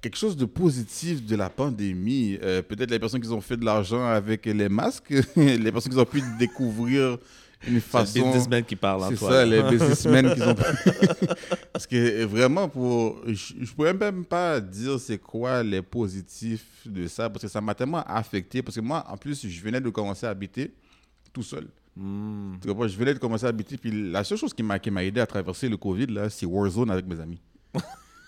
Quelque 0.00 0.16
chose 0.16 0.36
de 0.36 0.44
positif 0.44 1.24
de 1.26 1.34
la 1.34 1.50
pandémie. 1.50 2.38
Euh, 2.42 2.62
Peut-être 2.62 2.90
les 2.92 2.98
personnes 3.00 3.20
qui 3.20 3.28
ont 3.30 3.40
fait 3.40 3.56
de 3.56 3.64
l'argent 3.64 4.04
avec 4.06 4.46
les 4.46 4.68
masques, 4.68 5.10
les 5.36 5.72
personnes 5.72 5.92
qui 5.92 5.98
ont 5.98 6.04
pu 6.04 6.22
découvrir 6.38 7.18
une 7.66 7.80
façon. 7.80 8.12
businessman 8.12 8.64
qui 8.64 8.76
parle, 8.76 9.04
C'est 9.10 9.24
ça, 9.24 9.44
les 9.44 9.62
businessmen 9.70 10.34
qui 10.34 10.42
ont. 10.42 10.54
Parce 11.72 11.86
que 11.86 12.24
vraiment, 12.24 12.68
pour... 12.68 13.20
je 13.26 13.54
ne 13.60 13.66
pourrais 13.66 13.94
même 13.94 14.24
pas 14.24 14.60
dire 14.60 14.98
c'est 14.98 15.18
quoi 15.18 15.62
les 15.62 15.82
positifs 15.82 16.86
de 16.86 17.06
ça, 17.06 17.30
parce 17.30 17.42
que 17.42 17.48
ça 17.48 17.60
m'a 17.60 17.74
tellement 17.74 18.02
affecté. 18.04 18.62
Parce 18.62 18.76
que 18.76 18.80
moi, 18.80 19.04
en 19.08 19.16
plus, 19.16 19.46
je 19.46 19.62
venais 19.62 19.80
de 19.80 19.88
commencer 19.90 20.26
à 20.26 20.30
habiter 20.30 20.72
tout 21.32 21.42
seul. 21.42 21.68
Comprends? 21.94 22.88
Je 22.88 22.96
venais 22.96 23.14
de 23.14 23.18
commencer 23.18 23.46
à 23.46 23.50
habiter, 23.50 23.76
puis 23.76 24.10
la 24.10 24.24
seule 24.24 24.38
chose 24.38 24.54
qui 24.54 24.62
m'a 24.62 24.78
qui 24.78 24.90
m'a 24.90 25.04
aidé 25.04 25.20
à 25.20 25.26
traverser 25.26 25.68
le 25.68 25.76
Covid, 25.76 26.06
là, 26.06 26.30
c'est 26.30 26.46
Warzone 26.46 26.90
avec 26.90 27.06
mes 27.06 27.20
amis. 27.20 27.40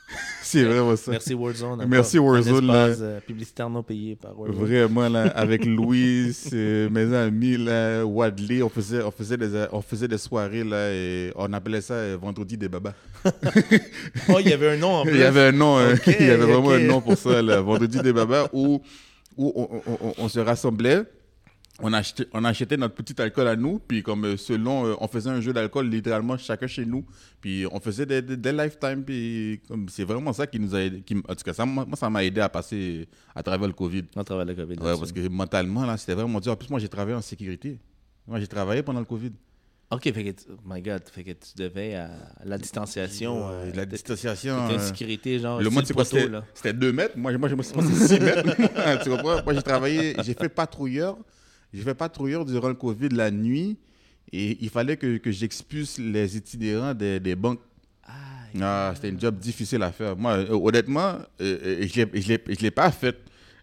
c'est 0.43 0.63
vraiment 0.65 0.95
ça. 0.97 1.11
Merci 1.11 1.35
Warzone. 1.35 1.85
Merci, 1.89 2.19
Warzone, 2.19 2.71
Un 2.71 2.85
espace, 2.87 2.99
euh, 3.03 3.21
publicitaire 3.21 3.71
non 3.71 3.83
payé 3.83 4.17
par 4.17 4.39
Warzone. 4.39 4.65
Vraiment, 4.65 5.09
là, 5.09 5.23
avec 5.35 5.65
Louis, 5.65 6.37
euh, 6.53 6.89
mes 6.91 7.15
amis, 7.15 7.57
là, 7.57 8.05
Wadley, 8.05 8.63
on 8.63 8.69
faisait, 8.69 9.03
on, 9.03 9.11
faisait 9.11 9.37
des, 9.37 9.67
on 9.73 9.81
faisait 9.81 10.07
des 10.09 10.19
soirées, 10.19 10.63
là, 10.65 10.91
et 10.93 11.33
on 11.37 11.53
appelait 11.53 11.81
ça 11.81 11.95
euh, 11.95 12.19
Vendredi 12.21 12.57
des 12.57 12.69
babas. 12.69 12.93
Oh, 14.29 14.37
il 14.41 14.49
y 14.49 14.53
avait 14.53 14.71
un 14.71 14.77
nom 14.77 14.91
en 14.97 15.03
plus. 15.05 15.13
Il 15.15 15.21
y 15.21 15.25
avait 15.25 15.49
un 15.49 15.53
nom, 15.53 15.79
hein. 15.79 15.95
Il 16.07 16.27
y 16.27 16.31
avait 16.31 16.45
vraiment 16.45 16.71
un 16.71 16.79
nom 16.81 17.01
pour 17.01 17.17
ça, 17.17 17.41
vendredi 17.63 17.99
des 18.01 18.13
babas, 18.13 18.49
où, 18.53 18.81
où 19.37 19.53
on, 19.57 19.69
on- 19.91 20.09
on- 20.09 20.15
on 20.19 20.29
se 20.29 20.41
rassemblait, 20.41 21.03
on 21.81 21.93
achetait, 21.93 22.27
on 22.33 22.45
achetait 22.45 22.77
notre 22.77 22.95
petit 22.95 23.21
alcool 23.21 23.49
à 23.49 23.57
nous, 23.57 23.81
puis 23.81 24.03
comme 24.03 24.25
euh, 24.25 24.37
selon, 24.37 24.87
euh, 24.87 24.95
on 25.01 25.09
faisait 25.09 25.31
un 25.31 25.41
jeu 25.41 25.53
d'alcool 25.53 25.89
littéralement 25.89 26.37
chacun 26.39 26.69
chez 26.69 26.87
nous, 26.87 27.05
puis 27.41 27.67
on 27.73 27.81
faisait 27.81 28.07
des, 28.07 28.23
des, 28.23 28.37
des 28.37 28.53
lifetime, 28.53 29.03
puis 29.05 29.61
comme 29.67 29.89
c'est 29.89 30.05
vraiment 30.05 30.33
ça 30.33 30.47
qui 30.47 30.61
nous 30.61 30.75
a 30.75 30.81
aidé, 30.83 31.01
qui, 31.03 31.15
en 31.17 31.35
tout 31.35 31.43
cas, 31.45 31.53
ça, 31.53 31.67
moi, 31.67 31.85
ça 31.97 32.09
m'a 32.09 32.23
aidé 32.23 32.41
à 32.41 32.49
passer 32.49 33.09
à 33.35 33.43
travers 33.43 33.67
le 33.67 33.75
Covid. 33.75 34.05
On 34.15 34.23
travaille 34.23 34.47
le 34.47 34.55
COVID. 34.55 34.79
Ouais, 34.79 34.97
parce 34.99 35.11
que 35.13 35.27
mentalement, 35.29 35.85
là, 35.85 35.97
c'était 35.97 36.15
vraiment 36.15 36.39
dur. 36.41 36.53
En 36.53 36.57
plus, 36.57 36.71
moi, 36.71 36.79
j'ai 36.79 36.89
travaillé 36.89 37.17
en 37.17 37.23
sécurité. 37.23 37.79
Moi, 38.27 38.39
j'ai 38.39 38.47
travaillé 38.47 38.83
pendant 38.83 39.01
le 39.01 39.07
Covid. 39.07 39.33
Ok, 39.91 40.03
fait 40.05 40.25
que, 40.25 40.31
tu- 40.31 40.47
oh 40.51 40.59
my 40.65 40.81
God, 40.81 41.03
fait 41.13 41.23
que 41.25 41.33
tu 41.33 41.55
devais 41.57 41.95
à 41.95 42.09
la 42.45 42.57
distanciation. 42.57 43.49
euh, 43.51 43.71
la 43.75 43.85
distanciation. 43.85 44.69
t'étais 44.69 44.79
en 44.79 44.81
euh, 44.83 44.87
sécurité, 44.87 45.39
genre. 45.41 45.61
Le 45.61 45.71
monde, 45.71 45.85
c'est 45.87 45.93
quoi 45.93 46.05
C'était 46.05 46.29
c'était 46.55 46.73
2 46.73 46.93
mètres. 46.93 47.17
Moi, 47.19 47.37
moi, 47.37 47.49
moi, 47.51 47.63
c'est 47.65 48.09
6 48.09 48.21
mètres. 48.21 49.03
tu 49.05 49.11
comprends? 49.11 49.43
Moi, 49.45 49.55
j'ai 49.55 49.63
travaillé, 49.63 50.17
j'ai 50.23 50.35
fait 50.35 50.49
patrouilleur. 50.49 51.17
J'ai 51.75 51.83
fait 51.83 51.95
patrouilleur 51.95 52.45
durant 52.45 52.69
le 52.69 52.75
Covid 52.75 53.09
la 53.11 53.31
nuit. 53.31 53.77
Et 54.33 54.57
il 54.61 54.69
fallait 54.71 54.97
que, 54.97 55.19
que 55.19 55.31
j'expulse 55.31 55.99
les 55.99 56.37
itinérants 56.37 56.95
des, 56.95 57.21
des 57.21 57.37
banques. 57.37 57.61
Ah, 58.61 58.93
c'était 58.95 59.11
un 59.13 59.19
job 59.19 59.37
difficile 59.39 59.83
à 59.83 59.91
faire. 59.93 60.17
Moi, 60.17 60.33
euh, 60.33 60.51
honnêtement, 60.53 61.19
euh, 61.41 61.59
euh, 61.83 61.87
je 61.87 62.01
ne 62.03 62.07
l'ai- 62.07 62.43
je 62.61 62.69
pas 62.71 62.91
fait 62.93 63.17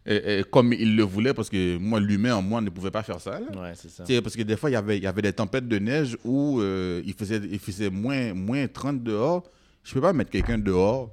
euh, 0.08 0.44
comme 0.52 0.74
il 0.74 0.96
le 0.96 1.04
voulait 1.04 1.34
parce 1.34 1.50
que 1.50 1.78
moi, 1.78 2.00
l'humain 2.00 2.36
en 2.36 2.42
moi 2.42 2.60
ne 2.60 2.70
pouvait 2.70 2.92
pas 2.92 3.04
faire 3.04 3.20
ça. 3.22 3.40
Ouais, 3.40 3.74
c'est 3.76 3.90
ça. 3.90 4.04
Parce 4.22 4.36
que 4.36 4.42
des 4.44 4.58
fois, 4.58 4.70
il 4.70 4.74
y 4.74 4.76
avait, 4.76 4.98
il 4.98 5.04
y 5.04 5.08
avait 5.08 5.22
des 5.22 5.32
tempêtes 5.34 5.68
de 5.68 5.80
neige 5.80 6.18
où 6.26 6.62
il 6.62 7.14
faisait, 7.14 7.40
il 7.52 7.60
faisait 7.60 7.90
moins, 7.90 8.34
moins 8.34 8.68
30 8.68 9.02
dehors. 9.04 9.44
Je 9.84 9.94
peux 9.94 10.02
pas 10.02 10.14
mettre 10.14 10.32
quelqu'un 10.32 10.58
dehors 10.58 11.10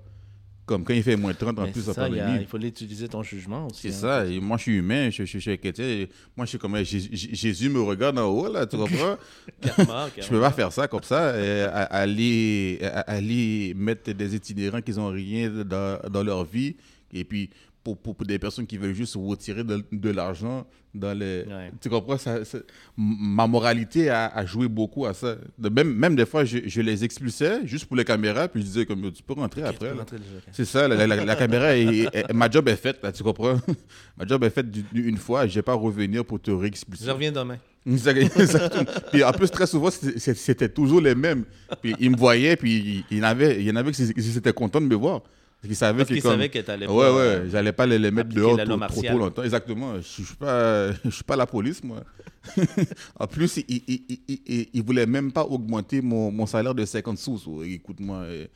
comme 0.68 0.84
quand 0.84 0.94
il 0.94 1.02
fait 1.02 1.16
moins 1.16 1.32
30 1.34 1.58
en 1.58 1.64
Mais 1.64 1.72
plus 1.72 1.82
ça, 1.82 1.90
a- 1.92 1.94
pandémie. 1.94 2.38
il 2.42 2.46
faut 2.46 2.58
utiliser 2.58 3.08
ton 3.08 3.22
jugement 3.22 3.66
aussi. 3.66 3.90
C'est 3.90 4.06
hein. 4.06 4.22
ça. 4.22 4.26
Et 4.26 4.38
moi, 4.38 4.56
je 4.58 4.62
suis 4.62 4.76
humain. 4.76 5.10
Je, 5.10 5.24
je, 5.24 5.38
je. 5.38 6.06
Moi, 6.36 6.44
je 6.44 6.50
suis 6.50 6.58
comme 6.58 6.76
Jésus, 6.84 7.68
me 7.70 7.80
regarde 7.80 8.18
en 8.18 8.26
haut, 8.26 8.52
là, 8.52 8.66
tu 8.66 8.76
comprends? 8.76 9.16
Je 10.20 10.28
peux 10.28 10.40
pas 10.40 10.50
faire 10.52 10.72
ça 10.72 10.86
comme 10.86 11.02
ça. 11.02 11.28
euh, 11.30 11.68
aller, 11.90 12.78
aller 13.06 13.72
mettre 13.74 14.12
des 14.12 14.34
itinérants 14.36 14.82
qui 14.82 14.92
n'ont 14.92 15.08
rien 15.10 15.48
dans, 15.50 15.98
dans 16.10 16.22
leur 16.22 16.44
vie. 16.44 16.76
Et 17.12 17.24
puis, 17.24 17.48
pour, 17.84 17.96
pour, 17.96 18.14
pour 18.16 18.26
des 18.26 18.38
personnes 18.38 18.66
qui 18.66 18.76
veulent 18.76 18.94
juste 18.94 19.14
retirer 19.16 19.64
de, 19.64 19.82
de 19.90 20.10
l'argent 20.10 20.66
dans 20.94 21.16
les. 21.16 21.44
Ouais. 21.46 21.70
Tu 21.80 21.88
comprends? 21.88 22.18
Ça, 22.18 22.44
ça- 22.44 22.58
m- 22.58 22.64
ma 22.96 23.46
moralité 23.46 24.10
a, 24.10 24.26
a 24.26 24.44
joué 24.44 24.68
beaucoup 24.68 25.06
à 25.06 25.14
ça. 25.14 25.36
De 25.58 25.68
même, 25.68 25.92
même 25.94 26.16
des 26.16 26.26
fois, 26.26 26.44
je, 26.44 26.58
je 26.66 26.80
les 26.80 27.04
expulsais 27.04 27.60
juste 27.66 27.86
pour 27.86 27.96
les 27.96 28.04
caméras. 28.04 28.48
Puis 28.48 28.62
je 28.62 28.66
disais, 28.66 28.86
comme, 28.86 29.10
tu 29.12 29.22
peux 29.22 29.34
rentrer 29.34 29.62
après. 29.62 29.92
C'est 30.52 30.64
ça, 30.64 30.88
la, 30.88 31.06
la- 31.06 31.24
la 31.24 31.36
caméra, 31.36 31.76
est- 31.76 32.08
est- 32.14 32.32
ma 32.32 32.50
job 32.50 32.68
est 32.68 32.76
faite, 32.76 32.98
là, 33.02 33.12
tu 33.12 33.22
comprends? 33.22 33.58
ma 34.16 34.26
job 34.26 34.42
est 34.44 34.50
faite 34.50 34.66
une 34.94 35.16
fois, 35.16 35.46
je 35.46 35.54
vais 35.54 35.62
pas 35.62 35.74
revenir 35.74 36.24
pour 36.24 36.40
te 36.40 36.50
réexpulser. 36.50 37.04
Je 37.04 37.10
reviens 37.10 37.32
demain. 37.32 37.58
Puis 39.12 39.24
en 39.24 39.32
plus, 39.32 39.50
très 39.50 39.66
souvent, 39.66 39.88
c'était- 39.90 40.68
toujours 40.68 41.00
les 41.00 41.14
mêmes. 41.14 41.44
Puis 41.82 41.94
ils 42.00 42.10
me 42.10 42.16
voyaient, 42.16 42.56
puis 42.56 43.04
il 43.10 43.18
y 43.18 43.20
en 43.20 43.24
avait, 43.24 43.60
il 43.60 43.66
y 43.66 43.70
en 43.70 43.76
avait 43.76 43.92
qui 43.92 44.02
étaient 44.02 44.52
contents 44.52 44.80
de 44.80 44.86
me 44.86 44.94
voir. 44.94 45.22
Parce 45.60 45.66
qu'ils 45.68 45.76
savaient 45.76 45.98
Parce 45.98 46.08
que 46.08 46.14
qu'ils 46.14 46.22
comme- 46.22 46.32
savaient 46.32 46.48
que 46.50 46.58
t'allais 46.60 46.86
Ouais, 46.86 47.04
pas, 47.06 47.16
ouais, 47.16 47.42
j'allais 47.50 47.72
pas 47.72 47.84
les, 47.86 47.98
les 47.98 48.10
mettre 48.12 48.28
dehors 48.30 48.56
trop, 48.56 49.02
trop, 49.02 49.18
longtemps. 49.18 49.42
Exactement. 49.42 49.96
Je 49.96 50.02
suis 50.02 50.36
pas, 50.38 50.92
je 51.04 51.10
suis 51.10 51.24
pas 51.24 51.34
la 51.36 51.46
police, 51.46 51.82
moi. 51.82 52.04
en 53.18 53.26
plus, 53.26 53.56
ils 53.56 53.64
il, 53.68 53.82
il, 54.08 54.18
il, 54.28 54.38
il- 54.46 54.68
ils 54.72 54.82
voulaient 54.84 55.06
même 55.06 55.32
pas 55.32 55.42
augmenter 55.44 56.00
mon, 56.00 56.30
mon 56.30 56.46
salaire 56.46 56.74
de 56.74 56.84
50 56.84 57.18
sous. 57.18 57.38
So, 57.38 57.62
Écoute-moi, 57.64 58.18
euh, 58.18 58.46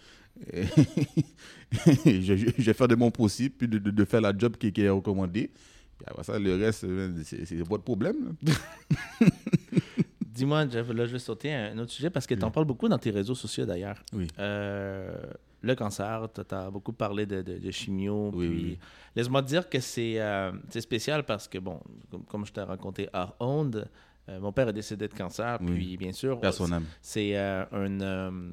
euh, 0.55 0.65
je, 2.07 2.21
je- 2.37 2.47
je 2.57 2.63
vais 2.63 2.73
faire 2.73 2.89
de 2.89 2.95
mon 2.95 3.11
possible, 3.11 3.55
puis 3.59 3.67
de, 3.69 3.79
de, 3.79 3.91
de 3.91 4.05
faire 4.05 4.21
la 4.21 4.33
job 4.37 4.57
qui, 4.57 4.73
qui 4.73 4.83
est 4.83 4.89
recommandée. 4.89 5.51
Puis 5.99 6.07
après 6.07 6.23
ça, 6.23 6.39
le 6.39 6.55
reste, 6.57 6.85
euh, 6.85 7.11
c'est 7.25 7.57
votre 7.63 7.83
problème. 7.85 8.35
Dis-moi, 10.35 10.67
Jeff, 10.69 10.89
là, 10.89 11.05
je 11.05 11.13
vais 11.13 11.19
sauter 11.19 11.55
à 11.55 11.67
un 11.67 11.79
autre 11.79 11.91
sujet 11.93 12.09
parce 12.11 12.27
que 12.27 12.35
tu 12.35 12.43
en 12.45 12.51
parles 12.51 12.67
beaucoup 12.67 12.89
dans 12.89 12.99
tes 12.99 13.11
réseaux 13.11 13.35
sociaux 13.35 13.67
d'ailleurs. 13.67 14.03
Oui. 14.15 14.27
Euh, 14.39 15.15
le 15.61 15.75
cancer, 15.75 16.29
tu 16.35 16.55
as 16.55 16.71
beaucoup 16.71 16.93
parlé 16.93 17.27
de, 17.27 17.43
de, 17.43 17.59
de 17.59 17.71
chimio. 17.71 18.31
Oui, 18.35 18.49
puis 18.49 18.65
oui. 18.65 18.79
Laisse-moi 19.15 19.43
te 19.43 19.49
dire 19.49 19.69
que 19.69 19.79
c'est 19.79 20.21
euh, 20.21 20.53
spécial 20.81 21.25
parce 21.25 21.47
que, 21.49 21.59
bon, 21.59 21.81
comme, 22.11 22.25
comme 22.25 22.47
je 22.47 22.53
t'ai 22.53 22.63
raconté 22.63 23.09
hors 23.13 23.37
onde, 23.41 23.87
euh, 24.29 24.39
mon 24.39 24.53
père 24.53 24.69
est 24.69 24.73
décédé 24.73 25.09
de 25.09 25.15
cancer. 25.15 25.59
Oui. 25.61 25.73
Puis, 25.73 25.97
bien 25.97 26.13
sûr, 26.13 26.39
c'est 27.01 27.37
euh, 27.37 27.65
un, 27.73 28.01
euh, 28.01 28.51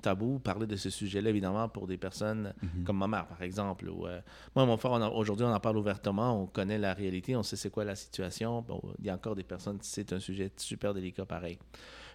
tabou 0.00 0.38
parler 0.38 0.66
de 0.66 0.76
ce 0.76 0.90
sujet-là, 0.90 1.30
évidemment, 1.30 1.68
pour 1.68 1.88
des 1.88 1.96
personnes 1.96 2.54
Mhm. 2.62 2.84
comme 2.84 2.98
ma 2.98 3.08
mère, 3.08 3.26
par 3.26 3.42
exemple. 3.42 3.90
Moi, 3.90 4.64
mon 4.66 4.76
frère, 4.76 4.92
aujourd'hui, 5.16 5.44
on 5.44 5.52
en 5.52 5.58
parle 5.60 5.76
ouvertement, 5.76 6.40
on 6.42 6.46
connaît 6.46 6.78
la 6.78 6.94
réalité, 6.94 7.34
on 7.34 7.42
sait 7.42 7.56
c'est 7.56 7.70
quoi 7.70 7.84
la 7.84 7.96
situation. 7.96 8.62
Bon, 8.62 8.80
il 9.00 9.06
y 9.06 9.10
a 9.10 9.14
encore 9.14 9.34
des 9.34 9.42
personnes, 9.42 9.78
c'est 9.82 10.12
un 10.12 10.20
sujet 10.20 10.52
super 10.56 10.94
délicat 10.94 11.24
pareil. 11.26 11.58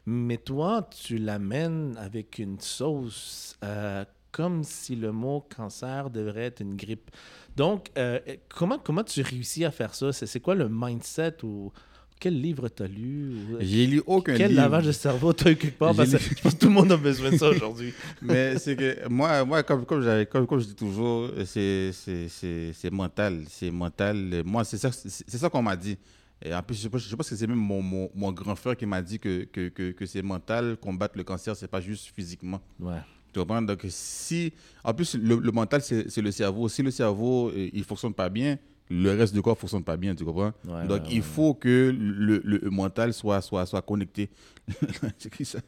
Mais 0.06 0.38
toi, 0.38 0.88
tu 0.90 1.18
l'amènes 1.18 1.96
avec 1.98 2.40
une 2.40 2.60
sauce 2.60 3.58
comme 4.32 4.64
si 4.64 4.96
le 4.96 5.12
mot 5.12 5.46
cancer 5.56 6.10
devrait 6.10 6.46
être 6.46 6.62
une 6.62 6.76
grippe. 6.76 7.12
Donc, 7.56 7.92
comment, 8.50 8.80
comment 8.80 9.04
tu 9.04 9.22
réussis 9.22 9.64
à 9.66 9.72
faire 9.72 9.94
ça? 9.94 10.12
C'est 10.14 10.26
c'est 10.26 10.40
quoi 10.40 10.56
le 10.56 10.68
mindset 10.70 11.44
ou 11.44 11.72
quel 12.24 12.39
livre 12.42 12.70
tu 12.70 12.84
as 12.84 12.88
lu? 12.88 13.32
ou- 13.51 13.58
J'ai 13.60 13.86
lu 13.86 14.01
aucun 14.06 14.36
quel 14.38 14.51
livre. 14.51 14.62
lavage 14.62 14.86
de 14.86 14.92
cerveau 14.94 15.34
tu 15.34 15.48
as 15.48 15.51
eu 15.51 15.56
quelque 15.58 15.77
part? 15.77 15.94
Parce 15.96 16.12
que 16.12 16.18
je 16.18 16.42
pense 16.42 16.53
que 16.53 16.60
tout 16.60 16.68
le 16.68 16.74
monde 16.74 16.92
a 16.92 16.98
besoin 16.98 17.32
de 17.32 17.38
ça 17.38 17.50
aujourd'hui. 17.56 17.94
Mais 18.22 18.58
c'est 18.58 18.75
que 18.75 19.08
moi, 19.10 19.44
moi 19.44 19.62
comme, 19.63 19.86
comme, 19.86 20.03
comme, 20.32 20.48
comme 20.48 20.60
je 20.60 20.65
dis 20.68 20.75
toujours, 20.75 21.30
c'est- 21.46 21.92
mental. 22.92 23.44
C'est 23.50 23.72
mental. 23.72 24.44
Moi, 24.46 24.63
c'est 24.63 24.77
ça, 24.77 24.89
ça 24.92 25.50
qu'on 25.50 25.62
m'a 25.62 25.75
dit. 25.75 25.98
Et 26.46 26.53
en 26.53 26.62
plus, 26.62 26.82
je, 26.82 26.88
pense- 26.88 27.08
je 27.08 27.15
pense 27.15 27.30
que 27.30 27.36
c'est 27.36 27.48
même 27.48 27.58
mon, 27.58 27.82
mon, 27.82 28.10
mon 28.13 28.32
grand 28.32 28.56
frère 28.56 28.75
qui 28.75 28.86
m'a 28.86 29.01
dit 29.01 29.20
que, 29.20 29.44
que, 29.46 29.70
que, 29.70 29.92
que 29.92 30.06
c'est 30.06 30.22
mental. 30.22 30.77
Combattre 30.82 31.18
le 31.18 31.24
cancer, 31.24 31.56
c'est 31.56 31.68
pas 31.70 31.80
juste 31.82 32.12
physiquement. 32.15 32.62
Ouais. 32.80 32.98
Tu 33.34 33.39
comprends? 33.39 33.62
Donc, 33.62 33.86
si. 33.89 34.53
En 34.84 34.94
plus, 34.94 35.15
le, 35.15 35.36
le 35.38 35.51
mental, 35.51 35.82
c'est 35.82 36.10
c'est 36.10 36.22
le 36.22 36.32
cerveau. 36.32 36.68
Si 36.70 36.82
le 36.84 36.92
cerveau, 36.92 37.50
euh, 37.50 37.70
il 37.74 37.84
fonctionne 37.84 38.13
pas 38.13 38.30
bien, 38.30 38.58
le 38.90 39.12
reste 39.12 39.34
du 39.34 39.42
corps 39.42 39.58
fonctionne 39.58 39.84
pas 39.84 39.98
bien. 39.98 40.16
Tu 40.16 40.24
comprends? 40.25 40.54
Ouais, 40.68 40.88
Donc, 40.88 41.04
ouais, 41.04 41.08
il 41.12 41.18
ouais, 41.18 41.22
faut 41.22 41.54
que 41.54 41.96
le, 41.98 42.42
le 42.44 42.70
mental 42.70 43.13
soit, 43.13 43.42
soit, 43.42 43.66
soit 43.66 43.82
connecté. 43.82 44.30
c'est 45.18 45.34
qui 45.34 45.46
ça? 45.46 45.60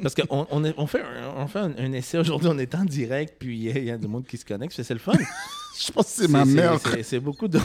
Parce 0.00 0.14
qu'on 0.14 0.46
on 0.50 0.72
on 0.76 0.86
fait, 0.86 1.00
un, 1.00 1.34
on 1.36 1.46
fait 1.46 1.58
un, 1.60 1.74
un 1.76 1.92
essai 1.92 2.18
aujourd'hui, 2.18 2.48
on 2.50 2.58
est 2.58 2.74
en 2.74 2.84
direct, 2.84 3.36
puis 3.38 3.56
il 3.56 3.78
y 3.78 3.84
y, 3.86 3.90
a 3.90 3.98
du 3.98 4.08
monde 4.08 4.26
qui 4.26 4.36
se 4.36 4.44
connecte, 4.44 4.72
c'est 4.80 4.92
le 4.92 4.98
fun. 5.00 5.12
Je 5.78 5.92
pense 5.92 6.06
que 6.06 6.10
c'est 6.22 6.28
ma 6.28 6.44
mère. 6.44 6.78
C'est 7.02 7.20
beaucoup 7.20 7.48
de. 7.48 7.58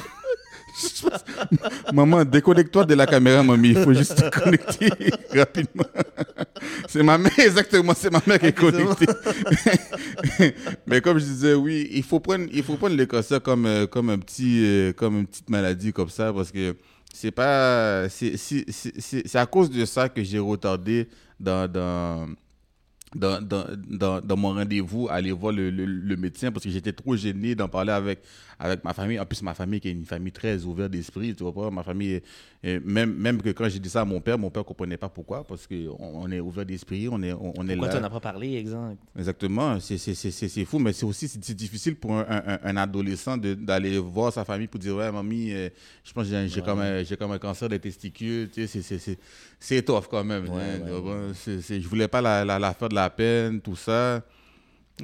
Maman, 1.93 2.25
déconnecte-toi 2.25 2.85
de 2.85 2.93
la 2.93 3.05
caméra, 3.05 3.43
mamie. 3.43 3.69
Il 3.69 3.77
faut 3.77 3.93
juste 3.93 4.15
te 4.15 4.29
connecter 4.29 4.89
rapidement. 5.33 5.85
C'est 6.87 7.03
ma 7.03 7.17
mère, 7.17 7.31
exactement. 7.37 7.93
C'est 7.95 8.11
ma 8.11 8.21
mère 8.25 8.39
qui 8.39 8.47
est 8.47 8.53
connectée. 8.53 9.05
Mais 10.87 11.01
comme 11.01 11.17
je 11.19 11.25
disais, 11.25 11.53
oui, 11.53 11.87
il 11.91 12.03
faut 12.03 12.19
prendre, 12.19 12.45
il 12.51 12.63
faut 12.63 12.75
prendre 12.75 12.95
le 12.95 13.05
cancer 13.05 13.41
comme, 13.41 13.65
euh, 13.65 13.87
comme, 13.87 14.09
un 14.09 14.19
petit, 14.19 14.63
euh, 14.65 14.93
comme 14.93 15.19
une 15.19 15.27
petite 15.27 15.49
maladie 15.49 15.93
comme 15.93 16.09
ça 16.09 16.31
parce 16.33 16.51
que 16.51 16.75
c'est 17.13 17.31
pas. 17.31 18.07
C'est 18.09 19.35
à 19.35 19.45
cause 19.45 19.69
de 19.69 19.85
ça 19.85 20.09
que 20.09 20.23
j'ai 20.23 20.39
retardé 20.39 21.07
dans. 21.39 21.71
dans 21.71 22.27
dans, 23.15 23.41
dans, 23.41 23.65
dans, 23.87 24.21
dans 24.21 24.37
mon 24.37 24.53
rendez-vous, 24.53 25.07
aller 25.09 25.31
voir 25.31 25.53
le, 25.53 25.69
le, 25.69 25.85
le 25.85 26.15
médecin 26.17 26.51
parce 26.51 26.65
que 26.65 26.69
j'étais 26.69 26.91
trop 26.93 27.15
gêné 27.15 27.55
d'en 27.55 27.69
parler 27.69 27.91
avec, 27.93 28.19
avec 28.59 28.83
ma 28.83 28.93
famille. 28.93 29.19
En 29.19 29.25
plus, 29.25 29.41
ma 29.43 29.53
famille 29.53 29.79
qui 29.79 29.87
est 29.87 29.91
une 29.93 30.05
famille 30.05 30.33
très 30.33 30.63
ouverte 30.65 30.91
d'esprit, 30.91 31.33
tu 31.33 31.43
vois? 31.43 31.71
Ma 31.71 31.83
famille, 31.83 32.21
même, 32.63 33.13
même 33.13 33.41
que 33.41 33.49
quand 33.51 33.69
j'ai 33.69 33.79
dit 33.79 33.89
ça 33.89 34.01
à 34.01 34.05
mon 34.05 34.19
père, 34.19 34.37
mon 34.37 34.49
père 34.49 34.63
ne 34.63 34.67
comprenait 34.67 34.97
pas 34.97 35.07
pourquoi 35.09 35.45
parce 35.45 35.65
qu'on 35.67 35.95
on 35.99 36.29
est 36.31 36.39
ouvert 36.41 36.65
d'esprit, 36.65 37.07
on 37.09 37.21
est, 37.23 37.31
on, 37.31 37.53
on 37.57 37.67
est 37.69 37.75
Pourquoi 37.75 37.89
tu 37.89 37.97
n'en 37.97 38.03
as 38.03 38.09
pas 38.09 38.19
parlé, 38.19 38.55
exemple? 38.55 38.97
Exactement, 39.17 39.79
c'est 39.79 40.65
fou, 40.65 40.79
mais 40.79 40.91
c'est 40.93 41.05
aussi 41.05 41.27
c'est 41.27 41.53
difficile 41.55 41.95
pour 41.95 42.13
un, 42.13 42.25
un- 42.27 42.59
un 42.63 42.77
adolescent 42.77 43.37
d'aller 43.37 43.97
voir 43.97 44.33
sa 44.33 44.43
famille 44.43 44.67
pour 44.67 44.79
dire 44.79 44.95
Ouais, 44.95 45.11
mamie, 45.11 45.51
euh, 45.53 45.69
je 46.03 46.11
pense 46.11 46.25
que 46.25 46.29
j'ai 46.29 46.47
j'ai 46.49 46.61
comme, 46.61 46.79
un- 46.79 47.03
comme 47.17 47.31
un 47.31 47.39
cancer 47.39 47.69
des 47.69 47.79
testicules. 47.79 48.49
Tu 48.49 48.67
sais, 48.67 48.81
c'est- 49.59 49.81
tough 49.85 50.05
quand 50.09 50.23
même. 50.23 50.49
Ouais, 50.49 50.61
hein, 50.61 51.01
ouais, 51.01 51.81
je 51.81 51.87
voulais 51.87 52.07
pas 52.07 52.21
la, 52.21 52.43
la, 52.43 52.59
la 52.59 52.73
faire 52.73 52.89
de 52.89 52.95
la 52.97 53.09
peine, 53.09 53.61
tout 53.61 53.75
ça. 53.75 54.23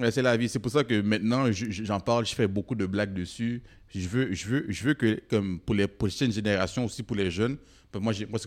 C'est 0.10 0.22
la 0.24 0.36
vie. 0.36 0.50
C'est 0.50 0.60
pour 0.60 0.72
ça 0.72 0.84
que 0.84 1.02
maintenant, 1.02 1.52
je- 1.52 1.70
je- 1.70 1.84
j'en 1.84 2.00
parle, 2.00 2.26
je 2.26 2.34
fais 2.34 2.48
beaucoup 2.48 2.74
de 2.76 2.86
blagues 2.88 3.14
dessus. 3.14 3.62
Je 3.94 4.08
veux, 4.08 4.34
je 4.34 4.48
veux, 4.48 4.66
je 4.68 4.84
veux 4.86 4.94
que, 4.96 5.22
comme 5.30 5.60
pour 5.60 5.76
les 5.76 5.88
prochaines 5.88 6.32
générations, 6.32 6.86
aussi 6.86 7.04
pour 7.04 7.16
les 7.16 7.30
jeunes, 7.30 7.58
que 7.92 8.00
moi, 8.00 8.12
j'ai, 8.12 8.26
moi, 8.26 8.40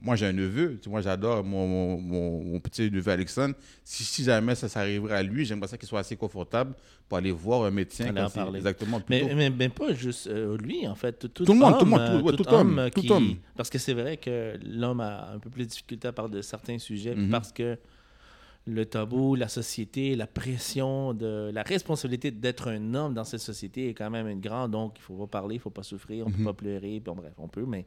moi, 0.00 0.14
j'ai 0.14 0.26
un 0.26 0.32
neveu. 0.32 0.78
Moi, 0.86 1.00
j'adore 1.00 1.42
mon, 1.42 1.66
mon, 1.66 2.00
mon- 2.00 2.44
mon 2.44 2.60
petit 2.60 2.88
neveu 2.88 3.10
Alexandre. 3.10 3.56
Si, 3.82 4.04
si 4.04 4.22
jamais 4.22 4.54
ça 4.54 4.68
s'arriverait 4.68 5.16
à 5.16 5.22
lui, 5.24 5.44
j'aimerais 5.44 5.66
ça 5.66 5.76
qu'il 5.76 5.88
soit 5.88 5.98
assez 5.98 6.14
confortable 6.14 6.72
pour 7.08 7.18
aller 7.18 7.32
voir 7.32 7.64
un 7.64 7.72
médecin. 7.72 8.04
Quand 8.14 8.38
en. 8.40 8.54
Exactement. 8.54 9.02
Mais, 9.10 9.34
mais, 9.34 9.50
mais 9.50 9.68
pas 9.70 9.92
juste 9.92 10.28
euh, 10.28 10.56
lui, 10.56 10.86
en 10.86 10.94
fait. 10.94 11.18
Tout, 11.18 11.44
Tout 11.44 11.52
le 11.52 11.58
monde, 11.58 11.78
tout 11.80 11.84
le 11.84 11.90
monde, 11.90 12.00
euh, 12.00 12.20
tout- 12.30 12.44
tout 12.44 12.48
homme, 12.50 12.90
tout 12.94 13.00
qui- 13.00 13.10
homme. 13.10 13.34
Parce 13.56 13.70
que 13.70 13.78
c'est 13.78 13.94
vrai 13.94 14.18
que 14.18 14.56
l'homme 14.64 15.00
a 15.00 15.32
un 15.32 15.40
peu 15.40 15.50
plus 15.50 15.64
de 15.64 15.68
difficulté 15.70 16.06
à 16.06 16.12
parler 16.12 16.36
de 16.36 16.42
certains 16.42 16.78
sujets 16.78 17.16
Mhm. 17.16 17.28
parce 17.28 17.50
que 17.50 17.76
le 18.66 18.86
tabou, 18.86 19.34
la 19.34 19.48
société, 19.48 20.14
la 20.14 20.26
pression, 20.28 21.14
de 21.14 21.50
la 21.52 21.62
responsabilité 21.62 22.30
d'être 22.30 22.68
un 22.68 22.94
homme 22.94 23.12
dans 23.14 23.24
cette 23.24 23.40
société 23.40 23.88
est 23.88 23.94
quand 23.94 24.10
même 24.10 24.28
une 24.28 24.40
grande. 24.40 24.70
Donc, 24.70 24.98
il 24.98 25.02
faut 25.02 25.16
pas 25.16 25.26
parler, 25.40 25.56
il 25.56 25.60
faut 25.60 25.70
pas 25.70 25.82
souffrir, 25.82 26.26
on 26.26 26.30
Mhm. 26.30 26.36
peut 26.36 26.44
pas 26.44 26.52
pleurer. 26.54 27.00
Bon, 27.00 27.14
bref, 27.14 27.32
on 27.38 27.48
peut, 27.48 27.66
mais 27.66 27.84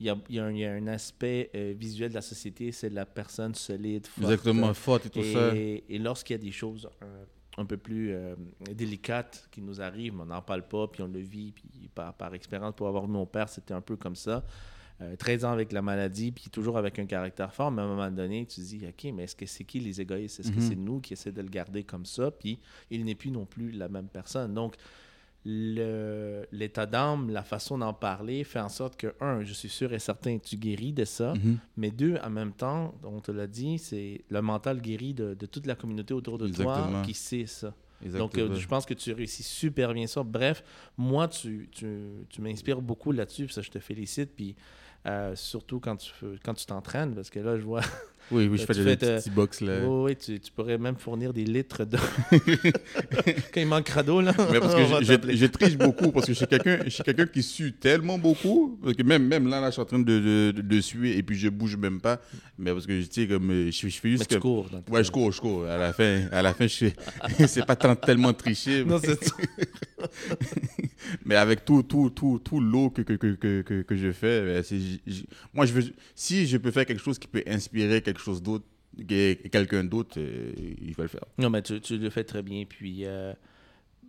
il 0.00 0.06
y 0.06 0.10
a, 0.10 0.16
il 0.30 0.36
y 0.36 0.38
a 0.38 0.44
un, 0.46 0.50
il 0.50 0.58
y 0.58 0.64
a 0.64 0.72
un 0.72 0.86
aspect 0.86 1.50
euh, 1.54 1.74
visuel 1.76 2.08
de 2.08 2.14
la 2.14 2.22
société, 2.22 2.72
c'est 2.72 2.88
la 2.88 3.04
personne 3.04 3.54
solide, 3.54 4.06
forte. 4.06 4.30
Exactement, 4.32 4.72
forte 4.72 5.06
et 5.06 5.10
tout 5.10 5.22
ça. 5.22 5.54
Et, 5.54 5.84
et 5.88 5.98
lorsqu'il 5.98 6.34
y 6.34 6.38
a 6.40 6.42
des 6.42 6.52
choses 6.52 6.88
euh, 7.02 7.24
un 7.58 7.66
peu 7.66 7.76
plus 7.76 8.12
euh, 8.12 8.34
délicates 8.72 9.46
qui 9.52 9.60
nous 9.60 9.80
arrivent, 9.80 10.18
on 10.20 10.24
n'en 10.24 10.42
parle 10.42 10.66
pas, 10.66 10.88
puis 10.88 11.02
on 11.02 11.06
le 11.08 11.20
vit, 11.20 11.52
puis 11.52 11.88
par, 11.94 12.14
par 12.14 12.32
expérience, 12.34 12.74
pour 12.74 12.88
avoir 12.88 13.04
vu 13.06 13.12
mon 13.12 13.26
père, 13.26 13.48
c'était 13.50 13.74
un 13.74 13.80
peu 13.82 13.96
comme 13.96 14.16
ça. 14.16 14.42
Euh, 15.00 15.16
13 15.16 15.44
ans 15.44 15.50
avec 15.50 15.72
la 15.72 15.82
maladie, 15.82 16.30
puis 16.30 16.44
toujours 16.50 16.78
avec 16.78 17.00
un 17.00 17.06
caractère 17.06 17.52
fort, 17.52 17.72
mais 17.72 17.82
à 17.82 17.84
un 17.84 17.88
moment 17.88 18.10
donné, 18.12 18.46
tu 18.46 18.60
te 18.60 18.60
dis, 18.60 18.80
OK, 18.86 19.12
mais 19.12 19.24
est-ce 19.24 19.34
que 19.34 19.44
c'est 19.44 19.64
qui 19.64 19.80
les 19.80 20.00
égoïstes? 20.00 20.38
Est-ce 20.38 20.52
que 20.52 20.60
Mhm. 20.60 20.68
c'est 20.68 20.76
nous 20.76 21.00
qui 21.00 21.14
essaient 21.14 21.32
de 21.32 21.42
le 21.42 21.48
garder 21.48 21.82
comme 21.82 22.04
ça? 22.06 22.30
Puis 22.30 22.60
il 22.90 23.04
n'est 23.04 23.16
plus 23.16 23.32
non 23.32 23.44
plus 23.44 23.72
la 23.72 23.88
même 23.88 24.06
personne. 24.06 24.54
Donc, 24.54 24.76
l'état 26.52 26.86
d'âme, 26.86 27.30
la 27.30 27.42
façon 27.42 27.78
d'en 27.78 27.92
parler 27.92 28.44
fait 28.44 28.60
en 28.60 28.68
sorte 28.68 28.96
que, 28.96 29.14
un, 29.20 29.42
je 29.44 29.52
suis 29.52 29.68
sûr 29.68 29.92
et 29.92 29.98
certain, 29.98 30.38
tu 30.38 30.56
guéris 30.56 30.92
de 30.92 31.04
ça. 31.04 31.34
Mhm. 31.34 31.58
Mais 31.76 31.90
deux, 31.90 32.16
en 32.22 32.30
même 32.30 32.52
temps, 32.52 32.94
on 33.02 33.20
te 33.20 33.30
l'a 33.32 33.46
dit, 33.46 33.78
c'est 33.78 34.22
le 34.28 34.42
mental 34.42 34.80
guéri 34.80 35.12
de, 35.14 35.34
de 35.34 35.46
toute 35.46 35.66
la 35.66 35.74
communauté 35.74 36.14
autour 36.14 36.38
de 36.38 36.46
toi 36.62 36.74
qui 37.04 37.14
sait 37.14 37.46
ça. 37.46 37.74
Donc, 38.18 38.36
euh, 38.36 38.54
je 38.54 38.66
pense 38.68 38.84
que 38.84 38.92
tu 38.94 39.12
réussis 39.12 39.42
super 39.42 39.94
bien 39.94 40.06
ça. 40.06 40.22
Bref, 40.22 40.62
moi, 40.96 41.26
tu, 41.28 41.68
tu, 41.72 41.86
tu 42.28 42.42
m'inspires 42.42 42.82
beaucoup 42.82 43.12
là-dessus, 43.12 43.46
puis 43.46 43.54
ça, 43.54 43.62
je 43.62 43.70
te 43.70 43.78
félicite. 43.78 44.30
Puis 44.36 44.54
euh, 45.06 45.36
surtout 45.36 45.80
quand 45.80 45.96
tu 45.96 46.12
quand 46.44 46.54
tu 46.54 46.66
t'entraînes, 46.66 47.14
parce 47.14 47.30
que 47.30 47.40
là, 47.40 47.56
je 47.58 47.64
vois. 47.64 47.82
Oui, 48.30 48.48
oui, 48.50 48.58
je 48.58 48.64
tu 48.64 48.74
fais 48.74 48.96
des 48.96 48.96
petits 48.96 49.30
box 49.30 49.60
là. 49.60 49.80
Oui, 49.84 50.04
oui, 50.04 50.16
tu, 50.16 50.40
tu 50.40 50.50
pourrais 50.50 50.78
même 50.78 50.96
fournir 50.96 51.32
des 51.32 51.44
litres 51.44 51.84
de. 51.84 51.98
quand 53.52 53.60
il 53.60 53.66
manquera 53.66 54.02
d'eau, 54.02 54.20
là. 54.20 54.32
Mais 54.50 54.60
parce 54.60 54.74
que 54.74 55.04
je, 55.04 55.36
je, 55.36 55.46
triche 55.46 55.76
beaucoup, 55.76 56.10
parce 56.10 56.26
que 56.26 56.32
je 56.32 56.38
suis 56.38 56.46
quelqu'un 56.46 56.78
suis 56.88 57.02
quelqu'un 57.02 57.26
qui 57.26 57.42
sue 57.42 57.72
tellement 57.72 58.18
beaucoup, 58.18 58.78
parce 58.82 58.94
que 58.94 59.02
même, 59.02 59.26
même 59.26 59.48
là, 59.48 59.60
là, 59.60 59.68
je 59.68 59.72
suis 59.72 59.82
en 59.82 59.84
train 59.84 59.98
de, 59.98 60.52
de, 60.52 60.60
de 60.60 60.80
suer 60.80 61.16
et 61.18 61.22
puis 61.22 61.36
je 61.36 61.48
bouge 61.48 61.76
même 61.76 62.00
pas. 62.00 62.20
Mais 62.58 62.72
parce 62.72 62.86
que 62.86 63.00
je 63.00 63.06
sais, 63.10 63.26
comme 63.26 63.50
euh, 63.50 63.70
je, 63.70 63.88
je 63.88 63.98
fais 64.00 64.08
Mais 64.08 64.16
juste 64.16 64.28
tu 64.28 64.36
que. 64.36 64.40
cours. 64.40 64.68
Ouais, 64.90 65.04
je 65.04 65.10
cours, 65.10 65.30
je 65.32 65.40
cours. 65.40 65.64
À 65.66 65.76
la 65.76 65.92
fin, 65.92 66.22
à 66.32 66.42
la 66.42 66.54
fin 66.54 66.66
je 66.66 66.76
fais. 66.76 66.94
c'est 67.46 67.66
pas 67.66 67.76
tant- 67.76 67.96
tellement 67.96 68.32
triché. 68.32 68.84
Non, 68.84 68.98
mais- 69.02 69.08
c'est 69.20 69.34
mais 71.24 71.36
avec 71.36 71.64
tout, 71.64 71.82
tout, 71.82 72.10
tout, 72.10 72.40
tout 72.42 72.60
l'eau 72.60 72.90
que, 72.90 73.02
que, 73.02 73.14
que, 73.14 73.62
que, 73.62 73.82
que, 73.82 73.96
je 73.96 74.12
fais, 74.12 74.42
ben, 74.42 74.64
moi, 75.52 75.66
je 75.66 75.72
veux, 75.72 75.84
si 76.14 76.46
je 76.46 76.56
peux 76.56 76.70
faire 76.70 76.86
quelque 76.86 77.02
chose 77.02 77.18
qui 77.18 77.26
peut 77.26 77.42
inspirer 77.46 78.00
quelque 78.14 78.22
chose 78.24 78.42
d'autre, 78.42 78.64
que- 78.96 79.34
quelqu'un 79.48 79.84
d'autre, 79.84 80.18
euh, 80.18 80.52
il 80.80 80.94
va 80.94 81.02
le 81.04 81.08
faire. 81.08 81.24
Non, 81.38 81.50
mais 81.50 81.60
tu, 81.62 81.80
tu 81.80 81.98
le 81.98 82.10
fais 82.10 82.24
très 82.24 82.42
bien. 82.42 82.64
Puis, 82.66 83.04
euh, 83.04 83.32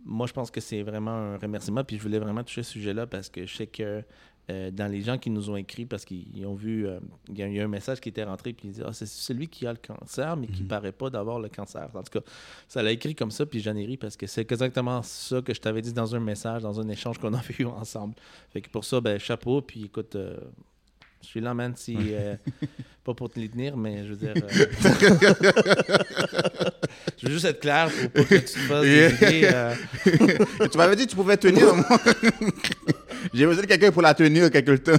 moi, 0.04 0.26
je 0.26 0.32
pense 0.32 0.50
que 0.50 0.60
c'est 0.60 0.82
vraiment 0.82 1.10
un 1.10 1.36
remerciement. 1.38 1.82
Puis, 1.84 1.96
je 1.98 2.02
voulais 2.02 2.18
vraiment 2.20 2.44
toucher 2.44 2.62
ce 2.62 2.72
sujet-là 2.72 3.06
parce 3.06 3.28
que 3.28 3.44
je 3.46 3.54
sais 3.54 3.66
que 3.66 4.02
euh, 4.48 4.70
dans 4.70 4.86
les 4.86 5.02
gens 5.02 5.18
qui 5.18 5.28
nous 5.28 5.50
ont 5.50 5.56
écrit 5.56 5.86
parce 5.86 6.04
qu'ils 6.04 6.46
ont 6.46 6.54
vu, 6.54 6.86
euh, 6.86 7.00
il 7.30 7.36
y 7.36 7.42
a 7.42 7.48
eu 7.48 7.58
un 7.58 7.66
message 7.66 7.98
qui 7.98 8.10
était 8.10 8.22
rentré 8.22 8.52
puis 8.52 8.68
ils 8.68 8.70
disaient 8.74 8.84
ah, 8.86 8.92
c'est 8.92 9.04
celui 9.08 9.48
qui 9.48 9.66
a 9.66 9.72
le 9.72 9.78
cancer 9.84 10.36
mais 10.36 10.46
qui 10.46 10.62
Mhm. 10.62 10.68
paraît 10.68 10.92
pas 10.92 11.10
d'avoir 11.10 11.40
le 11.40 11.48
cancer. 11.48 11.88
En 11.92 12.02
tout 12.04 12.20
cas, 12.20 12.24
ça 12.68 12.80
l'a 12.80 12.92
écrit 12.92 13.16
comme 13.16 13.32
ça 13.32 13.44
puis 13.44 13.58
j'en 13.58 13.74
ai 13.74 13.84
ri 13.84 13.96
parce 13.96 14.16
que 14.16 14.28
c'est 14.28 14.42
exactement 14.42 15.02
ça 15.02 15.42
que 15.42 15.52
je 15.52 15.60
t'avais 15.60 15.82
dit 15.82 15.92
dans 15.92 16.14
un 16.14 16.20
message, 16.20 16.62
dans 16.62 16.78
un 16.80 16.88
échange 16.88 17.18
qu'on 17.18 17.34
avait 17.34 17.54
eu 17.58 17.64
ensemble. 17.64 18.14
Fait 18.52 18.60
que 18.60 18.70
pour 18.70 18.84
ça, 18.84 19.00
ben 19.00 19.18
chapeau 19.18 19.62
puis 19.62 19.86
écoute. 19.86 20.14
euh, 20.14 20.36
je 21.22 21.26
suis 21.26 21.40
là, 21.40 21.54
man, 21.54 21.74
si. 21.76 21.96
euh, 21.98 22.36
pas 23.04 23.14
pour 23.14 23.30
te 23.30 23.38
les 23.38 23.48
tenir, 23.48 23.76
mais 23.76 24.04
je 24.04 24.10
veux 24.12 24.16
dire. 24.16 24.34
euh, 24.36 24.48
je 27.18 27.26
veux 27.26 27.32
juste 27.32 27.44
être 27.44 27.60
clair 27.60 27.88
pour 27.90 28.10
pas 28.10 28.24
que 28.24 28.34
tu 28.36 28.44
te 28.44 28.58
fasses 28.58 28.82
des 28.82 29.14
idées, 29.14 29.48
euh, 29.52 29.74
tu 30.70 30.78
m'avais 30.78 30.96
dit 30.96 31.04
que 31.06 31.10
tu 31.10 31.16
pouvais 31.16 31.36
tenir. 31.36 31.74
moi. 31.74 31.84
J'ai 33.32 33.46
besoin 33.46 33.62
de 33.62 33.68
quelqu'un 33.68 33.92
pour 33.92 34.02
la 34.02 34.14
tenir 34.14 34.50
quelque 34.50 34.76
temps. 34.76 34.92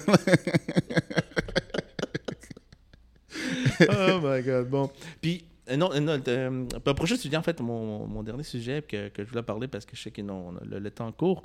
oh 3.89 4.19
my 4.23 4.41
god, 4.41 4.69
bon. 4.69 4.89
Puis, 5.21 5.45
non, 5.77 5.89
non 5.99 6.21
le 6.25 6.93
prochain 6.93 7.15
sujet, 7.17 7.37
en 7.37 7.43
fait, 7.43 7.59
mon, 7.59 8.07
mon 8.07 8.23
dernier 8.23 8.43
sujet 8.43 8.81
que, 8.87 9.09
que 9.09 9.23
je 9.23 9.29
voulais 9.29 9.43
parler 9.43 9.67
parce 9.67 9.85
que 9.85 9.95
je 9.95 10.01
sais 10.03 10.11
que 10.11 10.21
non, 10.21 10.53
le, 10.63 10.79
le 10.79 10.91
temps 10.91 11.11
court. 11.11 11.43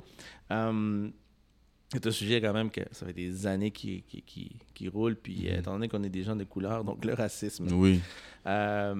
C'est 1.93 2.07
un 2.07 2.11
sujet 2.11 2.41
quand 2.41 2.53
même 2.53 2.69
que 2.71 2.81
ça 2.91 3.05
fait 3.05 3.13
des 3.13 3.45
années 3.47 3.71
qui, 3.71 4.01
qui, 4.03 4.21
qui, 4.23 4.51
qui 4.73 4.87
roule. 4.89 5.15
Puis, 5.15 5.47
euh, 5.49 5.59
étant 5.59 5.73
donné 5.73 5.87
qu'on 5.87 6.03
est 6.03 6.09
des 6.09 6.23
gens 6.23 6.35
de 6.35 6.43
couleur, 6.43 6.83
donc 6.83 7.05
le 7.05 7.13
racisme. 7.13 7.67
Oui. 7.73 8.01
Euh, 8.47 8.95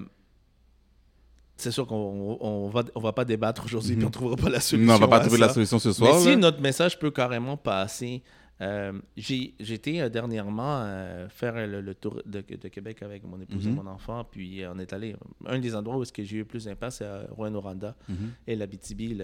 c'est 1.55 1.71
sûr 1.71 1.85
qu'on 1.87 2.37
on 2.41 2.69
va, 2.69 2.83
on 2.95 2.99
va 2.99 3.13
pas 3.13 3.25
débattre 3.25 3.65
aujourd'hui, 3.65 3.95
puis 3.95 4.03
on 4.03 4.07
Mhm. 4.07 4.11
trouvera 4.11 4.35
pas 4.35 4.49
la 4.49 4.59
solution. 4.59 4.87
Non, 4.91 4.97
on 4.97 4.99
va 5.01 5.07
pas 5.07 5.19
trouver 5.19 5.37
ça. 5.37 5.47
la 5.47 5.53
solution 5.53 5.79
ce 5.79 5.91
soir. 5.93 6.13
Mais 6.15 6.19
si 6.31 6.37
notre 6.37 6.61
message 6.61 6.97
peut 6.99 7.11
carrément 7.11 7.57
passer. 7.57 8.21
euh, 8.61 8.93
été 9.17 9.99
euh, 10.01 10.09
dernièrement 10.09 10.83
euh, 10.85 11.27
faire 11.27 11.55
le, 11.67 11.81
le 11.81 11.95
tour 11.95 12.21
de, 12.25 12.39
de 12.41 12.67
Québec 12.69 13.01
avec 13.01 13.23
mon 13.23 13.41
épouse 13.41 13.65
et 13.65 13.69
Mhm. 13.69 13.75
mon 13.75 13.87
enfant, 13.87 14.23
puis 14.23 14.63
euh, 14.63 14.71
on 14.73 14.79
est 14.79 14.93
allé. 14.93 15.15
Un 15.45 15.59
des 15.59 15.75
endroits 15.75 15.97
où 15.97 16.03
est-ce 16.03 16.13
que 16.13 16.23
j'ai 16.23 16.37
eu 16.37 16.39
le 16.39 16.45
plus 16.45 16.65
d'impact, 16.65 16.93
c'est 16.93 17.05
à 17.05 17.23
Rouen-Noranda 17.31 17.95
Mhm. 18.07 18.15
et 18.47 18.55
la 18.55 18.67
BTB, 18.67 19.17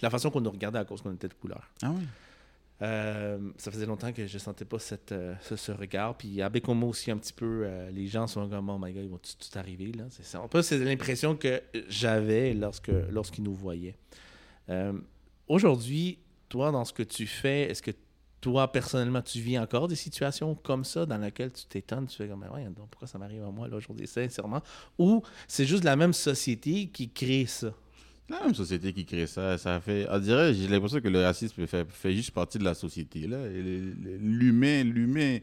la 0.00 0.08
façon 0.10 0.30
qu'on 0.30 0.40
nous 0.40 0.50
regardait 0.52 0.78
à 0.78 0.84
cause 0.84 1.02
qu'on 1.02 1.12
était 1.12 1.28
de 1.28 1.34
couleur. 1.34 1.68
Ah 1.82 1.90
oui. 1.94 2.04
Euh, 2.82 3.38
ça 3.56 3.70
faisait 3.70 3.86
longtemps 3.86 4.12
que 4.12 4.26
je 4.26 4.38
sentais 4.38 4.64
pas 4.64 4.78
cette, 4.78 5.12
euh, 5.12 5.34
ce, 5.40 5.72
regard. 5.72 6.16
Puis 6.16 6.42
à 6.42 6.48
Bécomo 6.48 6.88
aussi, 6.88 7.10
un 7.10 7.16
petit 7.16 7.32
peu, 7.32 7.62
euh, 7.64 7.90
les 7.90 8.06
gens 8.06 8.26
sont 8.26 8.48
comme, 8.48 8.68
oh 8.68 8.78
my 8.80 8.92
god, 8.92 9.04
ils 9.04 9.10
vont 9.10 9.18
tout, 9.18 9.58
arriver. 9.58 9.92
Là. 9.92 10.04
C'est. 10.10 10.36
Un 10.36 10.48
peu, 10.48 10.60
c'est 10.62 10.78
l'impression 10.78 11.36
que 11.36 11.62
j'avais 11.88 12.52
lorsque, 12.54 12.92
lorsqu'ils 13.10 13.44
nous 13.44 13.54
voyaient. 13.54 13.96
Aujourd'hui, 15.46 16.18
toi, 16.48 16.70
dans 16.70 16.84
ce 16.84 16.92
que 16.92 17.02
tu 17.02 17.26
fais, 17.26 17.70
est-ce 17.70 17.82
que 17.82 17.90
toi, 18.40 18.70
personnellement, 18.70 19.22
tu 19.22 19.40
vis 19.40 19.58
encore 19.58 19.88
des 19.88 19.96
situations 19.96 20.54
comme 20.54 20.84
ça 20.84 21.06
dans 21.06 21.18
lesquelles 21.18 21.52
tu 21.52 21.64
t'étonnes, 21.66 22.06
tu 22.06 22.16
fais 22.16 22.28
comme, 22.28 22.42
ouais, 22.42 22.64
donc 22.64 22.88
pourquoi 22.90 23.08
ça 23.08 23.18
m'arrive 23.18 23.42
à 23.42 23.50
moi 23.50 23.68
là, 23.68 23.76
aujourd'hui, 23.76 24.06
sincèrement? 24.06 24.62
Ou 24.98 25.22
c'est 25.48 25.64
juste 25.64 25.84
la 25.84 25.96
même 25.96 26.12
société 26.12 26.88
qui 26.88 27.10
crée 27.10 27.46
ça? 27.46 27.72
La 28.28 28.40
même 28.44 28.54
société 28.54 28.92
qui 28.92 29.04
crée 29.04 29.26
ça, 29.26 29.58
ça 29.58 29.80
fait. 29.80 30.06
On 30.10 30.18
dirait, 30.18 30.54
j'ai 30.54 30.66
l'impression 30.66 31.00
que 31.00 31.08
le 31.08 31.22
racisme 31.22 31.66
fait, 31.66 31.86
fait 31.90 32.14
juste 32.14 32.30
partie 32.30 32.58
de 32.58 32.64
la 32.64 32.72
société. 32.74 33.26
là. 33.26 33.46
L'humain, 33.48 34.82
l'humain, 34.84 35.38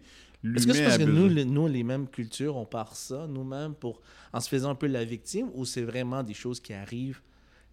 Est-ce 0.56 0.66
que 0.66 0.74
c'est 0.74 0.84
parce 0.86 0.98
que 0.98 1.04
nous, 1.04 1.28
les, 1.30 1.46
nous, 1.46 1.68
les 1.68 1.84
mêmes 1.84 2.08
cultures, 2.08 2.56
on 2.58 2.66
part 2.66 2.96
ça 2.96 3.28
nous-mêmes 3.28 3.76
pour 3.76 4.02
en 4.34 4.40
se 4.40 4.50
faisant 4.50 4.72
un 4.72 4.76
peu 4.76 4.88
la 4.88 5.04
victime 5.06 5.50
ou 5.54 5.64
c'est 5.66 5.84
vraiment 5.84 6.24
des 6.24 6.34
choses 6.34 6.60
qui 6.60 6.74
arrivent 6.74 7.22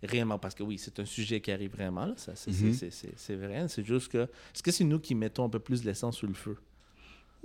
réellement? 0.03 0.39
Parce 0.39 0.55
que 0.55 0.63
oui, 0.63 0.77
c'est 0.79 0.99
un 1.01 1.07
sujet 1.07 1.41
qui 1.41 1.51
arrive 1.53 1.73
vraiment, 1.73 2.13
c'est, 2.17 2.37
c'est- 2.37 2.91
c'est 3.17 3.35
vrai. 3.37 3.67
C'est 3.69 3.85
juste 3.87 4.09
que. 4.13 4.19
Est-ce 4.19 4.63
que 4.63 4.71
c'est 4.71 4.85
nous 4.85 4.99
qui 5.01 5.15
mettons 5.15 5.45
un 5.47 5.49
peu 5.49 5.59
plus 5.59 5.85
l'essence 5.85 6.19
sur 6.19 6.29
le 6.29 6.35
feu? 6.35 6.57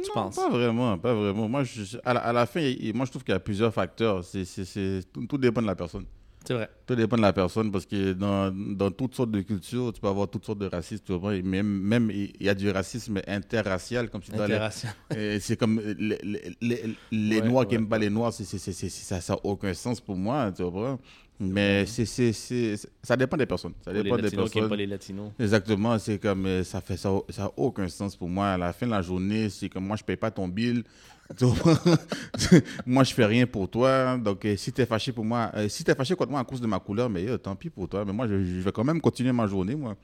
Tu 0.01 0.07
Non, 0.09 0.13
penses? 0.15 0.35
Pas 0.35 0.49
vraiment, 0.49 0.97
pas 0.97 1.13
vraiment. 1.13 1.47
Moi, 1.47 1.63
je, 1.63 1.97
à, 2.03 2.13
la, 2.15 2.19
à 2.19 2.33
la 2.33 2.45
fin, 2.45 2.59
moi, 2.93 3.05
je 3.05 3.11
trouve 3.11 3.23
qu'il 3.23 3.31
y 3.31 3.35
a 3.35 3.39
plusieurs 3.39 3.73
facteurs. 3.73 4.21
C'est, 4.25 4.43
tout 5.29 5.37
dépend 5.37 5.61
de 5.61 5.67
la 5.67 5.75
personne. 5.75 6.05
C'est 6.45 6.53
vrai. 6.53 6.69
Tout 6.85 6.95
dépend 6.95 7.15
de 7.15 7.21
la 7.21 7.31
personne 7.33 7.71
parce 7.71 7.85
que 7.85 8.13
dans, 8.13 8.51
dans 8.51 8.91
toutes 8.91 9.15
sortes 9.15 9.31
de 9.31 9.41
cultures, 9.41 9.93
tu 9.93 10.01
peux 10.01 10.07
avoir 10.07 10.29
toutes 10.29 10.45
sortes 10.45 10.59
de 10.59 10.65
racisme. 10.67 11.03
tu 11.05 11.13
vois. 11.13 11.35
Et 11.35 11.41
même, 11.41 11.67
même 11.67 12.11
il 12.11 12.31
y 12.41 12.49
a 12.49 12.53
du 12.55 12.69
racisme 12.69 13.21
interracial, 13.27 14.09
comme 14.09 14.21
tu 14.21 14.31
dis. 14.31 14.37
Et 15.17 15.39
c'est 15.39 15.55
comme 15.57 15.79
les, 15.79 16.17
les, 16.23 16.55
les- 16.61 16.83
les 17.11 17.41
Ouais, 17.41 17.47
Noirs 17.47 17.67
qui 17.67 17.75
ouais, 17.75 17.79
n'aiment 17.81 17.89
pas 17.89 17.97
les 17.97 18.09
Noirs, 18.09 18.33
ça 18.33 19.19
n'a 19.29 19.39
aucun 19.43 19.73
sens 19.73 20.01
pour 20.01 20.15
moi, 20.17 20.51
tu 20.51 20.63
vois. 20.63 20.99
Mais 21.39 21.85
c'est, 21.87 22.05
c'est, 22.05 22.31
ça 23.01 23.17
dépend 23.17 23.35
des 23.37 23.45
personnes. 23.45 23.73
Ça 23.83 23.91
Ou 23.91 23.95
les 23.95 24.03
dépend 24.03 24.15
des 24.17 24.21
latinos 24.23 24.49
qui 24.51 24.57
n'aiment 24.59 24.69
personnes. 24.69 24.69
pas 24.69 24.75
les 24.75 24.85
latinos. 24.87 25.31
Exactement, 25.39 25.97
c'est 25.99 26.19
comme 26.19 26.45
euh, 26.45 26.63
ça 26.63 26.79
fait 26.79 26.95
ça, 26.95 27.11
ça 27.29 27.45
a 27.45 27.51
aucun 27.57 27.87
sens 27.89 28.15
pour 28.15 28.29
moi. 28.29 28.49
À 28.49 28.57
la 28.57 28.71
fin 28.71 28.85
de 28.85 28.91
la 28.91 29.01
journée, 29.01 29.49
c'est 29.49 29.67
comme 29.69 29.85
moi 29.85 29.95
je 29.97 30.03
paye 30.03 30.15
pas 30.15 30.31
ton 30.31 30.47
bill. 30.47 30.83
Moi 32.85 33.03
je 33.03 33.13
fais 33.13 33.25
rien 33.25 33.45
pour 33.47 33.69
toi. 33.69 34.17
Donc 34.17 34.45
euh, 34.45 34.55
si 34.57 34.71
tu 34.71 34.81
es 34.81 34.85
fâché 34.85 35.11
pour 35.11 35.25
moi, 35.25 35.51
euh, 35.55 35.67
si 35.69 35.83
tu 35.83 35.91
es 35.91 35.95
fâché 35.95 36.15
contre 36.15 36.31
moi 36.31 36.39
à 36.39 36.43
cause 36.43 36.61
de 36.61 36.67
ma 36.67 36.79
couleur, 36.79 37.09
mais 37.09 37.27
euh, 37.27 37.37
tant 37.37 37.55
pis 37.55 37.69
pour 37.69 37.87
toi. 37.87 38.03
Mais 38.05 38.13
moi 38.13 38.27
je, 38.27 38.43
je 38.43 38.59
vais 38.59 38.71
quand 38.71 38.83
même 38.83 39.01
continuer 39.01 39.31
ma 39.31 39.47
journée 39.47 39.75
moi. 39.75 39.95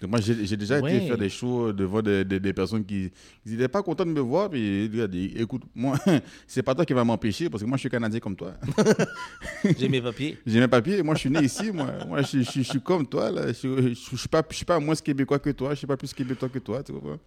Donc, 0.00 0.10
moi 0.10 0.20
j'ai 0.20 0.56
déjà 0.56 0.80
Ouais. 0.80 0.96
été 0.96 1.06
faire 1.06 1.16
des 1.16 1.28
shows 1.30 1.72
devant 1.72 2.02
des, 2.02 2.24
des- 2.24 2.40
des 2.40 2.52
personnes 2.52 2.84
qui 2.84 3.12
n'étaient 3.46 3.68
pas 3.68 3.80
contentes 3.82 4.08
de 4.08 4.12
me 4.12 4.20
voir 4.20 4.50
puis 4.50 4.90
écoute 5.36 5.62
moi 5.74 5.96
c'est 6.48 6.64
pas 6.64 6.74
toi 6.74 6.84
qui 6.84 6.92
va 6.92 7.04
m'empêcher 7.04 7.48
parce 7.48 7.62
que 7.62 7.68
moi 7.68 7.76
je 7.76 7.82
suis 7.82 7.88
canadien 7.90 8.18
comme 8.20 8.34
toi. 8.36 8.54
J'ai 9.78 9.88
mes 9.88 10.02
papiers. 10.02 10.36
J'ai 10.44 10.58
mes 10.60 10.68
papiers, 10.68 11.02
moi 11.02 11.14
je 11.14 11.20
suis 11.20 11.30
né 11.30 11.42
ici, 11.44 11.70
moi. 11.70 11.92
Moi 12.08 12.22
je, 12.22 12.40
je- 12.42 12.50
je 12.50 12.62
suis 12.62 12.80
comme 12.80 13.06
toi, 13.06 13.30
là. 13.30 13.52
Je, 13.52 13.94
je 13.94 14.16
suis 14.16 14.28
pas, 14.28 14.42
je 14.50 14.56
suis 14.56 14.64
pas 14.66 14.80
moins 14.80 14.96
québécois 14.96 15.38
que 15.38 15.50
toi, 15.50 15.70
je 15.70 15.76
suis 15.78 15.86
pas 15.86 15.96
plus 15.96 16.12
québécois 16.12 16.48
que 16.48 16.58
toi, 16.58 16.82
tu 16.82 16.92
vois. 16.92 17.18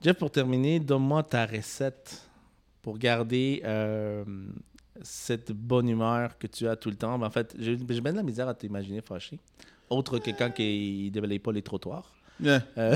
Jeff, 0.00 0.16
pour 0.16 0.30
terminer, 0.30 0.78
donne-moi 0.78 1.24
ta 1.24 1.44
recette 1.44 2.22
pour 2.82 2.98
garder 2.98 3.62
euh, 3.64 4.24
cette 5.02 5.52
bonne 5.52 5.88
humeur 5.88 6.38
que 6.38 6.46
tu 6.46 6.68
as 6.68 6.76
tout 6.76 6.90
le 6.90 6.96
temps. 6.96 7.18
Mais 7.18 7.26
en 7.26 7.30
fait, 7.30 7.54
j'ai 7.58 7.76
bien 7.76 8.12
de 8.12 8.16
la 8.16 8.22
misère 8.22 8.48
à 8.48 8.54
t'imaginer 8.54 9.00
fâché. 9.00 9.38
Autre 9.90 10.18
que 10.18 10.30
quand 10.30 10.52
il 10.58 11.10
ne 11.14 11.38
pas 11.38 11.52
les 11.52 11.62
trottoirs. 11.62 12.12
Yeah. 12.40 12.62
Euh, 12.76 12.94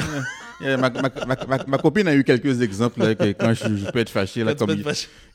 Yeah, 0.61 0.77
ma, 0.77 0.91
ma, 0.91 1.11
ma, 1.27 1.65
ma- 1.67 1.79
copine 1.79 2.07
a 2.07 2.15
eu 2.15 2.23
quelques 2.23 2.61
exemples 2.63 3.01
là, 3.01 3.15
que 3.17 3.33
quand 3.33 3.53
je, 3.55 3.77
je 3.77 3.91
peux 3.91 3.99
être 3.99 4.11
fâché. 4.11 4.45
Là, 4.45 4.55
comme, 4.55 4.81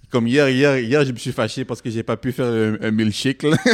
comme 0.09 0.27
hier, 0.27 0.47
hier, 0.47 0.79
hier, 0.79 1.03
je 1.03 1.11
me 1.11 1.17
suis 1.17 1.33
fâché 1.33 1.65
parce 1.65 1.81
que 1.81 1.89
j'ai 1.89 2.03
pas 2.03 2.15
pu 2.15 2.31
faire 2.31 2.45
un, 2.45 2.77
un 2.81 2.91
milkshake. 2.91 3.43
Là. 3.43 3.57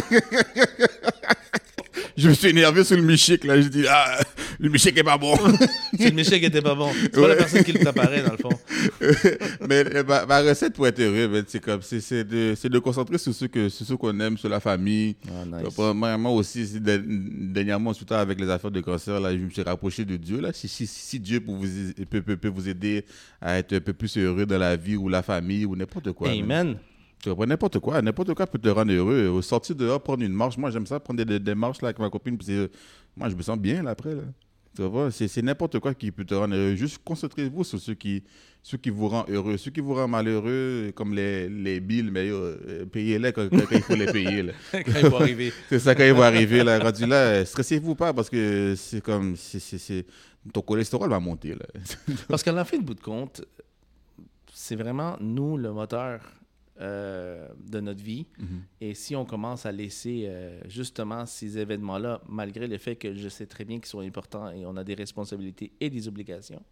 je 2.17 2.29
me 2.29 2.33
suis 2.33 2.47
énervé 2.49 2.83
sur 2.83 2.97
le 2.97 3.03
milkshake. 3.03 3.43
Là. 3.43 3.61
Je 3.61 3.67
dis, 3.67 3.85
ah, 3.87 4.19
le 4.63 4.69
milkshake 4.69 4.97
est 4.97 5.03
pas 5.03 5.17
bon. 5.17 5.35
C'est 5.97 6.09
le 6.09 6.15
Michel 6.15 6.39
qui 6.39 6.45
était 6.45 6.61
pas 6.61 6.73
bon. 6.73 6.89
C'est 6.93 7.11
pas 7.11 7.27
la 7.27 7.35
personne 7.35 7.65
qui 7.65 7.73
le 7.73 7.79
préparait, 7.79 8.23
dans 8.23 8.31
le 8.31 8.37
fond. 8.37 8.57
mais 9.67 9.83
euh, 9.93 10.03
ma, 10.07 10.25
ma 10.25 10.39
recette 10.39 10.73
pour 10.73 10.87
être 10.87 11.01
heureux, 11.01 11.27
ben, 11.27 11.43
c'est 11.45 11.59
comme, 11.59 11.81
c'est, 11.81 12.23
de, 12.23 12.53
c'est 12.55 12.69
de 12.69 12.79
concentrer 12.79 13.17
sur 13.17 13.33
ce 13.33 13.43
que, 13.43 13.67
sur 13.67 13.85
ce 13.85 13.93
qu'on 13.93 14.17
aime, 14.21 14.37
sur 14.37 14.47
la 14.47 14.61
famille. 14.61 15.17
Ah, 15.27 15.45
nice. 15.45 15.77
Moi, 15.77 16.31
aussi, 16.31 16.79
de- 16.79 17.03
dernièrement, 17.51 17.91
surtout 17.91 18.13
avec 18.13 18.39
les 18.39 18.49
affaires 18.49 18.71
de 18.71 18.79
cancer, 18.79 19.19
là, 19.19 19.33
je 19.33 19.43
me 19.43 19.49
suis 19.49 19.61
rapproché 19.61 20.05
de 20.05 20.15
Dieu. 20.15 20.39
Là. 20.39 20.53
Si, 20.53 20.69
si, 20.69 20.87
si 20.87 21.19
Dieu 21.19 21.41
peut 21.41 21.51
vous, 21.51 21.67
peut, 22.09 22.21
peut, 22.21 22.37
peut 22.37 22.47
vous 22.47 22.69
aider 22.69 23.03
à 23.41 23.57
être 23.57 23.73
un 23.73 23.81
peu 23.81 23.91
plus 23.91 24.17
heureux 24.17 24.45
dans 24.45 24.57
la 24.57 24.77
vie 24.77 24.95
ou 24.95 25.09
la 25.09 25.23
famille 25.23 25.65
ou 25.65 25.75
n'importe 25.75 26.13
quoi. 26.13 26.29
même. 26.29 26.43
Amen. 26.43 26.77
Tu 27.21 27.29
comprends? 27.29 27.47
N'importe 27.47 27.79
quoi. 27.79 28.01
N'importe 28.01 28.33
quoi 28.33 28.47
peut 28.47 28.59
te 28.59 28.69
rendre 28.69 28.93
heureux. 28.93 29.27
Au 29.27 29.41
sortir 29.41 29.75
dehors, 29.75 30.01
prendre 30.01 30.23
une 30.23 30.31
marche. 30.31 30.57
Moi, 30.57 30.71
j'aime 30.71 30.87
ça, 30.87 31.01
prendre 31.01 31.21
des, 31.21 31.55
marches 31.55 31.81
là, 31.81 31.89
avec 31.89 31.99
ma 31.99 32.09
copine. 32.09 32.37
puis 32.37 32.69
moi, 33.17 33.27
je 33.27 33.35
me 33.35 33.41
sens 33.41 33.57
bien 33.59 33.83
là, 33.83 33.91
après. 33.91 34.15
Là. 34.15 34.21
C'est, 35.11 35.41
n'importe 35.43 35.79
quoi 35.79 35.93
qui 35.93 36.11
peut 36.11 36.25
te 36.25 36.33
rendre 36.33 36.55
heureux. 36.55 36.75
Juste 36.75 36.99
concentrez-vous 37.03 37.63
sur 37.63 37.79
ce 37.79 37.91
qui, 37.91 38.23
ce 38.63 38.75
qui 38.75 38.89
vous 38.89 39.07
rend 39.07 39.25
heureux. 39.29 39.57
Ce 39.57 39.69
qui 39.69 39.81
vous 39.81 39.93
rend 39.93 40.07
malheureux, 40.07 40.91
comme 40.95 41.13
les, 41.13 41.47
les 41.47 41.79
billes, 41.79 42.09
mais 42.11 42.29
euh, 42.29 42.85
payez-les 42.91 43.31
quand, 43.33 43.47
quand- 43.49 43.65
il 43.71 43.81
faut 43.81 43.95
les 43.95 44.11
payer. 44.11 44.41
là. 44.43 44.53
quand 44.71 44.99
il 44.99 45.07
va 45.09 45.17
arriver. 45.17 45.53
C'est 45.69 45.79
ça 45.79 45.93
quand 45.93 46.03
il 46.05 46.13
va 46.13 46.25
arriver. 46.25 46.63
Là. 46.63 46.79
Rendu 46.79 47.05
là, 47.05 47.15
euh, 47.15 47.45
stressez-vous 47.45 47.93
pas 47.95 48.13
parce 48.13 48.29
que 48.29 48.73
c'est 48.75 49.01
comme. 49.01 49.35
c'est 49.37 50.05
ton 50.51 50.61
cholestérol 50.61 51.09
va 51.09 51.19
monter. 51.19 51.49
Là. 51.55 51.65
Parce 52.27 52.41
qu'à 52.43 52.51
la 52.51 52.65
fin 52.65 52.77
de 52.77 52.83
bout 52.83 52.95
de 52.95 52.99
compte, 52.99 53.45
c'est 54.53 54.75
vraiment 54.75 55.17
nous 55.21 55.55
le 55.57 55.71
moteur 55.71 56.19
euh, 56.81 57.47
de 57.69 57.79
notre 57.79 58.03
vie. 58.03 58.25
Et 58.81 58.95
si 58.95 59.15
on 59.15 59.25
commence 59.25 59.65
à 59.65 59.71
laisser 59.71 60.25
euh, 60.25 60.59
justement 60.67 61.25
ces 61.25 61.57
événements-là, 61.57 62.21
malgré 62.27 62.67
le 62.67 62.77
fait 62.77 62.95
que 62.95 63.13
je 63.13 63.29
sais 63.29 63.45
très 63.45 63.63
bien 63.63 63.77
qu'ils 63.77 63.87
sont 63.87 63.99
importants 63.99 64.49
et 64.49 64.65
on 64.65 64.75
a 64.77 64.83
des 64.83 64.95
responsabilités 64.95 65.71
et 65.79 65.89
des 65.89 66.07
obligations, 66.07 66.63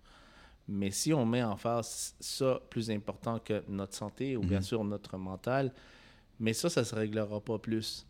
mais 0.68 0.92
si 0.92 1.14
on 1.14 1.26
met 1.26 1.44
en 1.44 1.56
face 1.56 2.16
ça 2.20 2.62
plus 2.70 2.90
important 2.90 3.40
que 3.40 3.64
notre 3.68 3.96
santé 3.96 4.38
ou 4.38 4.42
bien 4.42 4.62
sûr 4.62 4.84
notre 4.84 5.18
mental, 5.18 5.74
mais 6.40 6.54
ça, 6.54 6.70
ça 6.70 6.82
ne 6.82 6.86
se 6.86 6.96
réglera 6.96 7.40
pas 7.40 7.60
plus. 7.60 8.06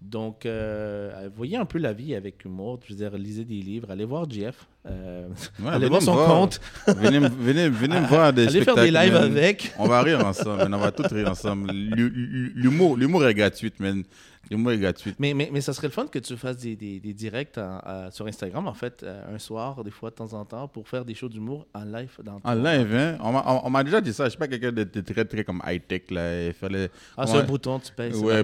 Donc, 0.00 0.46
euh, 0.46 1.28
voyez 1.34 1.56
un 1.56 1.64
peu 1.64 1.78
la 1.78 1.92
vie 1.92 2.14
avec 2.14 2.44
humour. 2.44 2.80
Je 2.84 2.92
veux 2.92 2.96
dire, 2.96 3.16
lisez 3.16 3.44
des 3.44 3.62
livres, 3.62 3.90
allez 3.90 4.04
voir 4.04 4.28
Jeff. 4.28 4.68
Euh, 4.84 5.28
Ouais, 5.60 5.70
allez 5.70 6.00
son 6.00 6.14
voir. 6.14 6.26
compte. 6.28 6.60
Venez, 6.88 7.20
me- 7.20 7.28
venez, 7.28 7.68
venez 7.68 8.00
me 8.00 8.06
voir 8.06 8.32
des 8.32 8.48
Allez 8.48 8.62
faire 8.64 8.74
des 8.74 8.88
spectacles, 8.88 9.04
lives 9.04 9.12
man. 9.14 9.22
avec. 9.36 9.72
On 9.78 9.86
va 9.86 10.02
rire 10.02 10.26
ensemble, 10.26 10.56
man. 10.58 10.74
on 10.74 10.78
va 10.78 10.90
tout 10.90 11.04
rire 11.10 11.30
ensemble. 11.30 11.70
L'hu- 11.72 12.52
L'humour, 12.56 12.96
l'humour 12.96 13.24
est 13.26 13.34
gratuit, 13.34 13.72
man. 13.78 14.02
L'humour 14.50 14.72
est 14.72 14.78
gratuit. 14.78 15.14
Mais, 15.20 15.34
mais, 15.34 15.48
mais 15.52 15.60
ça 15.60 15.72
serait 15.72 15.86
le 15.86 15.92
fun 15.92 16.06
que 16.08 16.18
tu 16.18 16.36
fasses 16.36 16.56
des, 16.56 16.74
des, 16.74 16.98
des 16.98 17.14
directs 17.14 17.56
en- 17.58 17.80
euh, 17.86 18.10
sur 18.10 18.26
Instagram, 18.26 18.66
en 18.66 18.74
fait, 18.74 19.04
euh, 19.04 19.34
un 19.36 19.38
soir, 19.38 19.84
des 19.84 19.92
fois, 19.92 20.10
de 20.10 20.16
temps 20.16 20.32
en 20.32 20.44
temps, 20.44 20.66
pour 20.66 20.88
faire 20.88 21.04
des 21.04 21.14
shows 21.14 21.28
d'humour 21.28 21.64
en 21.74 21.84
live. 21.84 22.10
Dans 22.24 22.40
En 22.42 22.54
live, 22.54 22.92
hein? 22.92 23.18
On 23.64 23.70
m'a- 23.70 23.84
déjà 23.84 24.00
dit 24.00 24.12
ça. 24.12 24.24
Je 24.24 24.30
suis 24.30 24.38
pas 24.38 24.48
quelqu'un 24.48 24.72
de, 24.72 24.82
de 24.82 25.00
très, 25.00 25.24
très 25.24 25.44
comme 25.44 25.62
high-tech, 25.64 26.02
là. 26.10 26.50
Ah, 27.16 27.26
c'est 27.28 27.36
un 27.38 27.44
bouton, 27.44 27.78
tu 27.78 27.92
payes. 27.92 28.12
Ouais. 28.14 28.42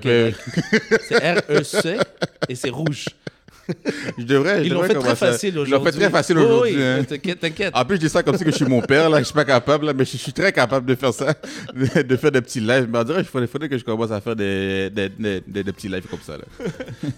C'est 1.09 1.19
R-E-C 1.19 1.97
et 2.49 2.55
c'est 2.55 2.71
rouge. 2.71 3.07
Je 4.19 4.25
devrais, 4.25 4.61
je 4.61 4.65
Ils 4.65 4.69
l'ont 4.73 4.77
devrais 4.77 4.89
fait 4.89 4.95
très 4.95 5.03
commencer 5.03 5.25
à- 5.25 5.33
facile 5.33 5.49
Ils 5.51 5.55
l'ont 5.57 5.63
aujourd'hui. 5.63 5.93
fait 5.93 5.99
très 5.99 6.11
facile 6.11 6.39
Oui, 6.39 6.45
aujourd'hui. 6.45 6.77
oui, 6.77 6.83
hein. 6.83 7.05
T'inquiète, 7.05 7.41
t'inquiète. 7.41 7.77
En 7.77 7.85
plus, 7.85 7.97
je 7.97 8.01
dis 8.01 8.09
ça 8.09 8.23
comme 8.23 8.37
si 8.37 8.45
que 8.45 8.51
je 8.51 8.57
suis 8.57 8.65
mon 8.65 8.81
père, 8.81 9.11
là. 9.11 9.19
Je 9.19 9.25
suis 9.25 9.35
pas 9.35 9.45
capable, 9.45 9.87
là, 9.87 9.93
mais 9.93 10.05
je, 10.05 10.13
je 10.13 10.17
suis 10.17 10.33
très 10.33 10.53
capable 10.53 10.87
de 10.87 10.95
faire 10.95 11.13
ça, 11.13 11.35
de, 11.75 12.03
de 12.03 12.17
faire 12.17 12.33
des 12.33 12.41
petits 12.41 12.61
lives. 12.61 12.89
Mais 12.91 12.99
on 12.99 13.05
dirait 13.05 13.19
qu'il 13.19 13.27
faudrait, 13.29 13.47
faudrait 13.47 13.69
que 13.69 13.77
je 13.79 13.85
commence 13.85 14.11
à 14.11 14.21
faire 14.21 14.37
des, 14.37 14.91
des, 14.91 15.09
des, 15.11 15.43
des- 15.47 15.63
des 15.65 15.73
petits 15.73 15.89
lives 15.89 16.07
comme 16.09 16.21
ça, 16.23 16.37
là. 16.39 16.45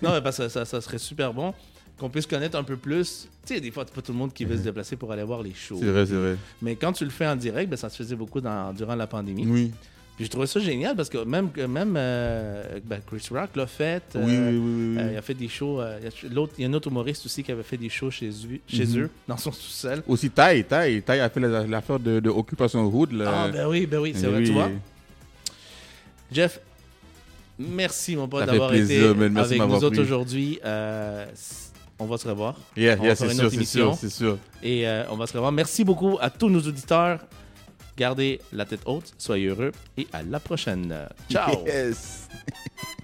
Non, 0.03 0.13
mais 0.13 0.21
parce 0.21 0.39
que 0.39 0.49
ça, 0.49 0.65
ça 0.65 0.81
serait 0.81 0.99
super 0.99 1.33
bon 1.33 1.55
qu'on 1.99 2.09
puisse 2.11 2.27
connaître 2.27 2.57
un 2.59 2.65
peu 2.65 2.77
plus. 2.77 3.29
Tu 3.47 3.55
sais, 3.55 3.61
des 3.61 3.71
fois, 3.71 3.85
c'est 3.87 3.95
pas 3.95 4.01
tout 4.03 4.13
le 4.13 4.19
monde 4.19 4.33
qui 4.33 4.45
veut 4.45 4.57
se 4.57 4.63
déplacer 4.63 4.97
pour 4.97 5.13
aller 5.13 5.23
voir 5.23 5.43
les 5.43 5.53
shows. 5.55 5.79
C'est 5.81 5.87
vrai, 5.91 6.07
c'est 6.07 6.15
vrai. 6.15 6.37
Mais 6.63 6.75
quand 6.75 6.93
tu 6.93 7.05
le 7.05 7.11
fais 7.11 7.27
en 7.27 7.37
direct, 7.37 7.69
ben, 7.71 7.77
ça 7.77 7.89
se 7.91 7.97
faisait 7.97 8.17
beaucoup 8.17 8.41
dans- 8.41 8.73
durant 8.73 8.95
la 8.97 9.07
pandémie. 9.07 9.47
Oui. 9.47 9.71
Je 10.21 10.27
trouvais 10.27 10.47
ça 10.47 10.61
génial 10.61 10.95
parce 10.95 11.09
que 11.09 11.17
même, 11.25 11.49
même 11.67 11.95
euh, 11.97 12.79
ben, 12.85 13.01
Chris 13.07 13.27
Rock 13.31 13.57
l'a 13.57 13.67
fait. 13.67 14.03
Oui, 14.15 14.21
euh, 14.37 14.51
oui, 14.51 14.59
oui, 14.59 14.95
oui. 14.97 15.03
euh, 15.03 15.13
il 15.13 15.17
a 15.17 15.23
fait 15.23 15.33
des 15.35 15.49
shows. 15.49 15.81
euh, 15.81 15.99
il 15.99 16.05
y 16.05 16.09
a- 16.09 16.35
l'autre- 16.35 16.53
il 16.59 16.63
y 16.63 16.67
a 16.67 16.69
un 16.69 16.75
autre 16.75 16.89
humoriste 16.89 17.25
aussi 17.25 17.43
qui 17.43 17.51
avait 17.51 17.63
fait 17.63 17.79
des 17.79 17.89
shows 17.89 18.11
chez, 18.11 18.29
eux- 18.29 18.61
chez 18.69 18.85
Mhm. 18.85 18.99
eux, 18.99 19.11
dans 19.27 19.39
son 19.39 19.51
sous-sol. 19.51 20.03
Aussi, 20.07 20.29
Taille, 20.29 20.65
Taille. 20.65 21.01
Taille 21.03 21.21
a 21.21 21.31
fait 21.31 21.41
la- 21.41 21.67
l'affaire 21.67 21.99
de, 21.99 22.21
de 22.21 22.29
Occupation 22.29 22.85
Hood, 22.85 23.13
là. 23.13 23.33
Ah, 23.35 23.49
ben 23.49 23.67
oui, 23.67 23.87
ben 23.87 23.99
oui, 23.99 24.13
c'est 24.15 24.27
Eh 24.27 24.31
vrai, 24.31 24.43
tu 24.45 24.53
vois. 24.53 24.71
Jeff, 26.31 26.61
merci, 27.59 28.15
mon 28.15 28.29
pote, 28.29 28.45
d'avoir 28.47 28.75
été 28.75 29.03
avec 29.07 29.59
nous 29.59 29.85
autres 29.85 30.01
aujourd'hui. 30.01 30.61
On 32.03 32.07
va 32.07 32.17
se 32.17 32.27
revoir. 32.29 32.57
Yeah, 32.77 32.97
yeah, 32.97 33.15
c'est 33.15 33.29
sûr, 33.31 33.51
c'est 33.51 33.65
sûr, 33.65 33.95
sûr. 34.11 34.39
Et 34.63 34.89
euh, 34.89 35.05
on 35.11 35.17
va 35.17 35.27
se 35.27 35.35
revoir. 35.35 35.53
Merci 35.53 35.85
beaucoup 35.85 36.17
à 36.21 36.31
tous 36.31 36.49
nos 36.49 36.61
auditeurs. 36.61 37.21
Gardez 38.01 38.41
la 38.55 38.65
tête 38.65 38.81
haute, 38.87 39.13
soyez 39.19 39.49
heureux 39.49 39.73
et 39.99 40.07
à 40.15 40.23
la 40.23 40.41
prochaine. 40.41 41.07
Ciao! 41.29 41.67